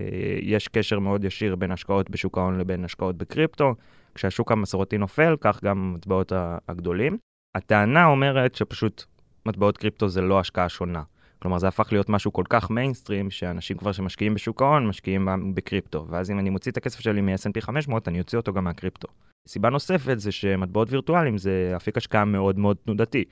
יש 0.42 0.68
קשר 0.68 0.98
מאוד 0.98 1.24
ישיר 1.24 1.56
בין 1.56 1.72
השקעות 1.72 2.10
בשוק 2.10 2.38
ההון 2.38 2.58
לבין 2.58 2.84
השקעות 2.84 3.16
בקריפטו. 3.16 3.74
כשהשוק 4.14 4.52
המסורתי 4.52 4.98
נופל, 4.98 5.36
כך 5.40 5.64
גם 5.64 5.78
המטבעות 5.78 6.32
הגדולים. 6.68 7.18
הטענה 7.54 8.06
אומרת 8.06 8.54
שפשוט 8.54 9.04
מטבעות 9.46 9.78
קריפטו 9.78 10.08
זה 10.08 10.20
לא 10.20 10.40
השקעה 10.40 10.68
שונה. 10.68 11.02
כלומר, 11.44 11.58
זה 11.58 11.68
הפך 11.68 11.88
להיות 11.92 12.08
משהו 12.08 12.32
כל 12.32 12.44
כך 12.48 12.70
מיינסטרים, 12.70 13.30
שאנשים 13.30 13.76
כבר 13.76 13.92
שמשקיעים 13.92 14.34
בשוק 14.34 14.62
ההון, 14.62 14.86
משקיעים 14.86 15.28
בקריפטו. 15.54 16.06
ואז 16.08 16.30
אם 16.30 16.38
אני 16.38 16.50
מוציא 16.50 16.72
את 16.72 16.76
הכסף 16.76 17.00
שלי 17.00 17.20
מ-S&P 17.20 17.60
500, 17.60 18.08
אני 18.08 18.20
אוציא 18.20 18.38
אותו 18.38 18.52
גם 18.52 18.64
מהקריפטו. 18.64 19.08
סיבה 19.48 19.70
נוספת 19.70 20.20
זה 20.20 20.32
שמטבעות 20.32 20.92
וירטואליים 20.92 21.38
זה 21.38 21.72
אפיק 21.76 21.96
השקעה 21.96 22.24
מאוד 22.24 22.58
מאוד 22.58 22.76
תנודתי. 22.76 23.24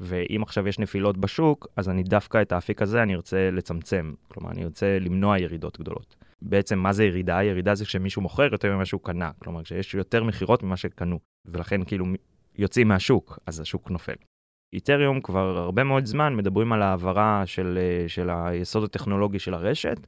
ואם 0.00 0.42
עכשיו 0.42 0.68
יש 0.68 0.78
נפילות 0.78 1.16
בשוק, 1.16 1.66
אז 1.76 1.88
אני 1.88 2.02
דווקא 2.02 2.42
את 2.42 2.52
האפיק 2.52 2.82
הזה 2.82 3.02
אני 3.02 3.14
ארצה 3.14 3.50
לצמצם. 3.52 4.12
כלומר, 4.28 4.50
אני 4.50 4.64
ארצה 4.64 4.98
למנוע 5.00 5.38
ירידות 5.38 5.80
גדולות. 5.80 6.16
בעצם, 6.42 6.78
מה 6.78 6.92
זה 6.92 7.04
ירידה? 7.04 7.42
ירידה 7.42 7.74
זה 7.74 7.84
כשמישהו 7.84 8.22
מוכר 8.22 8.48
יותר 8.52 8.76
ממה 8.76 8.84
שהוא 8.84 9.00
קנה. 9.04 9.30
כלומר, 9.38 9.62
כשיש 9.62 9.94
יותר 9.94 10.24
מכירות 10.24 10.62
ממה 10.62 10.76
שקנו. 10.76 11.18
ולכן, 11.46 11.84
כאילו, 11.84 12.06
יוצאים 12.58 12.88
מהשוק, 12.88 13.38
אז 13.46 13.60
השוק 13.60 13.90
נופל. 13.90 14.14
איתריום 14.72 15.20
כבר 15.20 15.58
הרבה 15.58 15.84
מאוד 15.84 16.06
זמן 16.06 16.36
מדברים 16.36 16.72
על 16.72 16.82
העברה 16.82 17.42
של, 17.46 17.78
אה, 17.80 18.08
של 18.08 18.30
היסוד 18.30 18.84
הטכנולוגי 18.84 19.38
של 19.38 19.54
הרשת. 19.54 20.06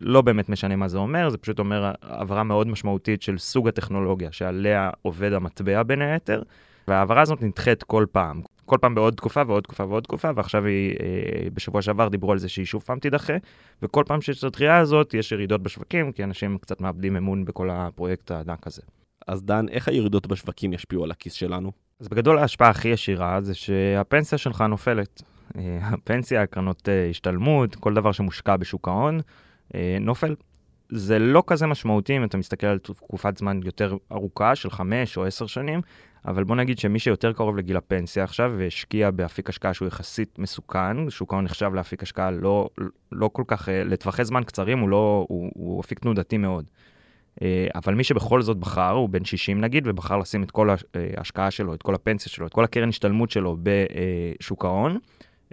לא 0.00 0.22
באמת 0.22 0.48
משנה 0.48 0.76
מה 0.76 0.88
זה 0.88 0.98
אומר, 0.98 1.30
זה 1.30 1.38
פשוט 1.38 1.58
אומר 1.58 1.92
העברה 2.02 2.42
מאוד 2.42 2.66
משמעותית 2.66 3.22
של 3.22 3.38
סוג 3.38 3.68
הטכנולוגיה 3.68 4.32
שעליה 4.32 4.90
עובד 5.02 5.32
המטבע 5.32 5.82
בין 5.82 6.02
היתר, 6.02 6.42
וההעברה 6.88 7.22
הזאת 7.22 7.42
נדחית 7.42 7.82
כל 7.82 8.06
פעם. 8.12 8.42
כל 8.66 8.76
פעם 8.80 8.94
בעוד 8.94 9.14
תקופה 9.14 9.42
ועוד 9.46 9.62
תקופה 9.62 9.84
ועוד 9.84 10.02
תקופה, 10.02 10.30
ועכשיו 10.34 10.64
היא, 10.64 10.96
אה, 11.02 11.48
בשבוע 11.54 11.82
שעבר 11.82 12.08
דיברו 12.08 12.32
על 12.32 12.38
זה 12.38 12.48
שהיא 12.48 12.66
שוב 12.66 12.82
פעם 12.82 12.98
תידחה, 12.98 13.34
וכל 13.82 14.04
פעם 14.06 14.20
שיש 14.20 14.38
את 14.38 14.44
הדחייה 14.44 14.78
הזאת, 14.78 15.14
יש 15.14 15.32
ירידות 15.32 15.62
בשווקים, 15.62 16.12
כי 16.12 16.24
אנשים 16.24 16.58
קצת 16.58 16.80
מאבדים 16.80 17.16
אמון 17.16 17.44
בכל 17.44 17.70
הפרויקט 17.70 18.30
הענק 18.30 18.66
הזה. 18.66 18.82
אז 19.26 19.42
דן, 19.42 19.68
איך 19.68 19.88
הירידות 19.88 20.26
בשווקים 20.26 20.72
ישפיעו 20.72 21.04
על 21.04 21.10
הכיס 21.10 21.32
שלנו? 21.32 21.83
אז 22.00 22.08
בגדול 22.08 22.38
ההשפעה 22.38 22.70
הכי 22.70 22.88
ישירה 22.88 23.40
זה 23.40 23.54
שהפנסיה 23.54 24.38
שלך 24.38 24.60
נופלת. 24.60 25.22
אה, 25.56 25.78
הפנסיה, 25.82 26.46
קרנות 26.46 26.88
אה, 26.88 27.10
השתלמות, 27.10 27.74
כל 27.74 27.94
דבר 27.94 28.12
שמושקע 28.12 28.56
בשוק 28.56 28.88
ההון, 28.88 29.20
אה, 29.74 29.96
נופל. 30.00 30.34
זה 30.88 31.18
לא 31.18 31.42
כזה 31.46 31.66
משמעותי 31.66 32.16
אם 32.16 32.24
אתה 32.24 32.36
מסתכל 32.36 32.66
על 32.66 32.78
תקופת 32.78 33.36
זמן 33.36 33.60
יותר 33.64 33.96
ארוכה 34.12 34.54
של 34.54 34.70
חמש 34.70 35.16
או 35.16 35.24
עשר 35.24 35.46
שנים, 35.46 35.80
אבל 36.26 36.44
בוא 36.44 36.56
נגיד 36.56 36.78
שמי 36.78 36.98
שיותר 36.98 37.32
קרוב 37.32 37.56
לגיל 37.56 37.76
הפנסיה 37.76 38.24
עכשיו 38.24 38.52
והשקיע 38.58 39.10
באפיק 39.10 39.48
השקעה 39.48 39.74
שהוא 39.74 39.88
יחסית 39.88 40.38
מסוכן, 40.38 41.10
שוק 41.10 41.32
ההון 41.32 41.44
נחשב 41.44 41.74
לאפיק 41.74 42.02
השקעה 42.02 42.30
לא, 42.30 42.68
לא 43.12 43.30
כל 43.32 43.42
כך, 43.46 43.68
לטווחי 43.72 44.24
זמן 44.24 44.44
קצרים 44.44 44.78
הוא, 44.78 44.88
לא, 44.88 45.26
הוא, 45.28 45.50
הוא 45.54 45.80
אפיק 45.80 45.98
תנודתי 45.98 46.38
מאוד. 46.38 46.64
אה, 47.42 47.66
אבל 47.74 47.94
מי 47.94 48.04
שבכל 48.04 48.42
זאת 48.42 48.56
בחר, 48.56 48.90
הוא 48.90 49.08
בן 49.08 49.24
60 49.24 49.60
נגיד, 49.60 49.86
ובחר 49.86 50.18
לשים 50.18 50.42
את 50.42 50.50
כל 50.50 50.68
ההשקעה 51.16 51.50
שלו, 51.50 51.74
את 51.74 51.82
כל 51.82 51.94
הפנסיה 51.94 52.32
שלו, 52.32 52.46
את 52.46 52.52
כל 52.52 52.64
הקרן 52.64 52.88
השתלמות 52.88 53.30
שלו 53.30 53.56
בשוק 53.62 54.64
ההון, 54.64 54.98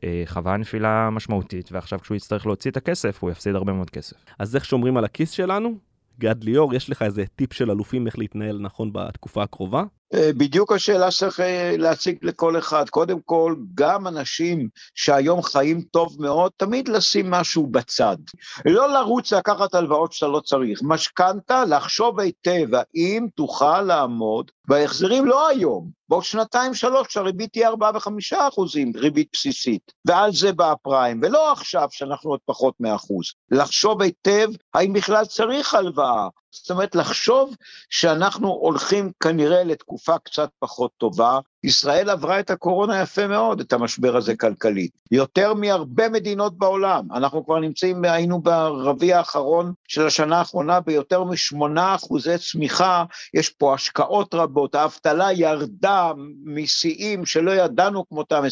אה, 0.03 0.23
חווה 0.25 0.57
נפילה 0.57 1.09
משמעותית, 1.09 1.71
ועכשיו 1.71 1.99
כשהוא 1.99 2.15
יצטרך 2.15 2.45
להוציא 2.45 2.71
את 2.71 2.77
הכסף, 2.77 3.17
הוא 3.21 3.31
יפסיד 3.31 3.55
הרבה 3.55 3.73
מאוד 3.73 3.89
כסף. 3.89 4.17
אז 4.39 4.55
איך 4.55 4.65
שומרים 4.65 4.97
על 4.97 5.05
הכיס 5.05 5.31
שלנו? 5.31 5.77
גד 6.19 6.43
ליאור, 6.43 6.73
יש 6.73 6.89
לך 6.89 7.01
איזה 7.01 7.23
טיפ 7.35 7.53
של 7.53 7.71
אלופים 7.71 8.07
איך 8.07 8.19
להתנהל 8.19 8.59
נכון 8.59 8.93
בתקופה 8.93 9.43
הקרובה? 9.43 9.83
אה, 10.13 10.29
בדיוק 10.37 10.71
השאלה 10.71 11.11
שצריך 11.11 11.39
אה, 11.39 11.75
להציג 11.77 12.17
לכל 12.21 12.57
אחד. 12.57 12.89
קודם 12.89 13.19
כל, 13.25 13.55
גם 13.75 14.07
אנשים 14.07 14.69
שהיום 14.95 15.43
חיים 15.43 15.81
טוב 15.81 16.15
מאוד, 16.19 16.51
תמיד 16.57 16.87
לשים 16.87 17.31
משהו 17.31 17.67
בצד. 17.67 18.17
לא 18.65 18.93
לרוץ 18.93 19.33
לקחת 19.33 19.75
הלוואות 19.75 20.13
שאתה 20.13 20.27
לא 20.31 20.39
צריך. 20.39 20.79
משכנתה, 20.83 21.65
לחשוב 21.65 22.19
היטב 22.19 22.67
האם 22.73 23.27
תוכל 23.35 23.81
לעמוד 23.81 24.51
בהחזרים 24.67 25.25
לא 25.25 25.47
היום, 25.47 25.89
בעוד 26.09 26.23
שנתיים 26.23 26.73
שלוש 26.73 27.07
כשהריבית 27.07 27.51
תהיה 27.51 27.67
ארבעה 27.67 27.91
וחמישה 27.95 28.47
אחוזים, 28.47 28.91
ריבית 28.95 29.29
בסיסית, 29.33 29.93
ועל 30.05 30.31
זה 30.33 30.53
בא 30.53 30.71
הפריים, 30.71 31.19
ולא 31.23 31.51
עכשיו 31.51 31.87
שאנחנו 31.91 32.29
עוד 32.29 32.39
פחות 32.45 32.73
מאחוז. 32.79 33.25
לחשוב 33.51 34.01
היטב 34.01 34.49
האם 34.73 34.93
בכלל 34.93 35.25
צריך 35.25 35.73
הלוואה, 35.73 36.27
זאת 36.51 36.71
אומרת, 36.71 36.95
לחשוב 36.95 37.55
שאנחנו 37.89 38.47
הולכים 38.47 39.11
כנראה 39.23 39.63
לתקופה 39.63 40.17
קצת 40.17 40.49
פחות 40.59 40.91
טובה, 40.97 41.39
ישראל 41.63 42.09
עברה 42.09 42.39
את 42.39 42.49
הקורונה 42.49 43.01
יפה 43.01 43.27
מאוד, 43.27 43.59
את 43.59 43.73
המשבר 43.73 44.17
הזה 44.17 44.35
כלכלית. 44.35 44.91
יותר 45.11 45.53
מהרבה 45.53 46.09
מדינות 46.09 46.57
בעולם. 46.57 47.05
אנחנו 47.13 47.45
כבר 47.45 47.59
נמצאים, 47.59 48.05
היינו 48.05 48.41
ברביע 48.41 49.17
האחרון 49.17 49.73
של 49.87 50.07
השנה 50.07 50.37
האחרונה 50.37 50.79
ביותר 50.79 51.23
משמונה 51.23 51.95
אחוזי 51.95 52.37
צמיחה, 52.37 53.03
יש 53.33 53.49
פה 53.49 53.73
השקעות 53.73 54.33
רבות, 54.33 54.75
האבטלה 54.75 55.31
ירדה 55.31 56.11
משיאים 56.45 57.25
שלא 57.25 57.51
ידענו 57.51 58.07
כמותם, 58.09 58.43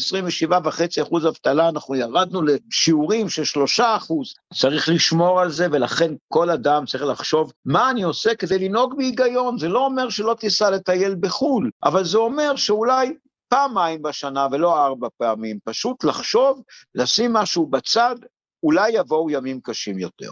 27.5 0.50 1.02
אחוז 1.02 1.26
אבטלה, 1.26 1.68
אנחנו 1.68 1.94
ירדנו 1.94 2.42
לשיעורים 2.42 3.28
של 3.28 3.44
שלושה 3.44 3.96
אחוז. 3.96 4.34
צריך 4.54 4.88
לשמור 4.88 5.40
על 5.40 5.50
זה, 5.50 5.66
ולכן 5.72 6.12
כל 6.28 6.50
אדם 6.50 6.84
צריך 6.86 7.02
לחשוב 7.04 7.52
מה 7.64 7.90
אני 7.90 8.02
עושה 8.02 8.34
כדי 8.34 8.58
לנהוג 8.58 8.96
בהיגיון. 8.96 9.58
זה 9.58 9.68
לא 9.68 9.84
אומר 9.84 10.10
שלא 10.10 10.36
תיסע 10.40 10.70
לטייל 10.70 11.14
בחו"ל, 11.20 11.70
אבל 11.84 12.04
זה 12.04 12.18
אומר 12.18 12.56
שאולי 12.56 12.99
פעמיים 13.50 14.02
בשנה 14.02 14.46
ולא 14.52 14.86
ארבע 14.86 15.08
פעמים, 15.16 15.58
פשוט 15.64 16.04
לחשוב, 16.04 16.62
לשים 16.94 17.32
משהו 17.32 17.66
בצד, 17.66 18.16
אולי 18.62 18.90
יבואו 18.90 19.30
ימים 19.30 19.60
קשים 19.60 19.98
יותר. 19.98 20.30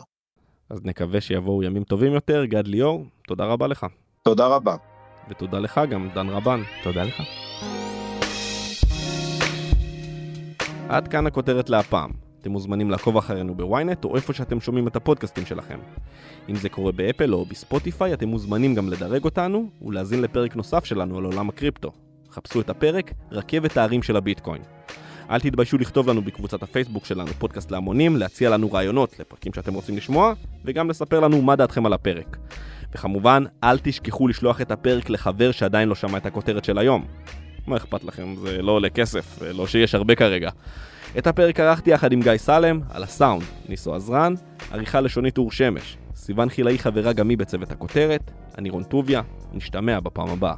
אז 0.71 0.85
נקווה 0.85 1.21
שיבואו 1.21 1.63
ימים 1.63 1.85
טובים 1.85 2.13
יותר. 2.13 2.45
גד 2.45 2.67
ליאור, 2.67 3.05
תודה 3.27 3.45
רבה 3.45 3.67
לך. 3.67 3.87
תודה 4.25 4.47
רבה. 4.47 4.77
ותודה 5.31 5.59
לך 5.59 5.81
גם, 5.91 6.09
דן 6.15 6.29
רבן. 6.29 6.61
תודה 6.83 7.03
לך. 7.03 7.23
עד 10.89 11.09
כאן 11.09 11.27
הכותרת 11.27 11.71
להפעם. 11.71 12.11
אתם 12.41 12.51
מוזמנים 12.51 12.91
לעקוב 12.91 13.17
אחרינו 13.17 13.55
בוויינט 13.55 14.05
או 14.05 14.17
איפה 14.17 14.33
שאתם 14.33 14.61
שומעים 14.61 14.89
את 14.89 14.97
הפודקאסטים 14.97 15.47
שלכם. 15.47 15.79
אם 16.49 16.55
זה 16.57 16.69
קורה 16.69 16.93
באפל 16.93 17.35
או 17.35 17.45
בספוטיפיי, 17.45 18.13
אתם 18.13 18.29
מוזמנים 18.29 18.75
גם 18.75 18.89
לדרג 18.89 19.25
אותנו 19.25 19.71
ולהאזין 19.83 20.23
לפרק 20.23 20.57
נוסף 20.57 20.85
שלנו 20.85 21.19
על 21.19 21.25
עולם 21.25 21.49
הקריפטו. 21.49 21.93
חפשו 22.33 22.61
את 22.61 22.71
הפרק 22.71 23.13
רכבת 23.31 23.77
ההרים 23.77 24.03
של 24.03 24.17
הביטקוין. 24.17 24.63
אל 25.31 25.41
תתביישו 25.41 25.79
לכתוב 25.79 26.09
לנו 26.09 26.23
בקבוצת 26.23 26.63
הפייסבוק 26.63 27.05
שלנו 27.05 27.31
פודקאסט 27.39 27.71
להמונים, 27.71 28.17
להציע 28.17 28.51
לנו 28.51 28.73
רעיונות 28.73 29.21
לפרקים 29.21 29.53
שאתם 29.53 29.75
רוצים 29.75 29.97
לשמוע, 29.97 30.33
וגם 30.65 30.91
לספר 30.91 31.21
לנו 31.21 31.43
מה 31.43 31.57
דעתכם 31.57 31.87
על 31.87 31.93
הפרק. 31.93 32.37
וכמובן, 32.93 33.45
אל 33.65 33.79
תשכחו 33.79 34.29
לשלוח 34.29 34.61
את 34.61 34.71
הפרק 34.71 35.11
לחבר 35.11 35.51
שעדיין 35.51 35.89
לא 35.89 35.95
שמע 35.95 36.19
את 36.19 36.27
הכותרת 36.27 36.65
של 36.65 36.79
היום. 36.79 37.05
מה 37.67 37.77
אכפת 37.77 38.05
לכם? 38.05 38.35
זה 38.37 38.63
לא 38.63 38.73
עולה 38.73 38.91
כסף, 38.91 39.43
לא 39.43 39.67
שיש 39.67 39.95
הרבה 39.95 40.15
כרגע. 40.15 40.51
את 41.19 41.27
הפרק 41.27 41.61
ערכתי 41.61 41.91
יחד 41.91 42.13
עם 42.13 42.23
גיא 42.23 42.37
סלם, 42.37 42.81
על 42.91 43.03
הסאונד, 43.03 43.43
ניסו 43.69 43.95
עזרן, 43.95 44.35
עריכה 44.71 45.01
לשונית 45.01 45.39
אור 45.39 45.53
שמש, 45.53 45.97
סיון 46.15 46.49
חילאי 46.49 46.79
חברה 46.79 47.13
גם 47.13 47.29
היא 47.29 47.39
בצוות 47.39 47.73
הכותרת, 47.73 48.31
אני 48.59 48.71
רון 48.71 48.85
טוביה, 48.85 49.23
נשתמע 49.53 50.01
בפעם 50.01 50.29
הבאה. 50.29 50.55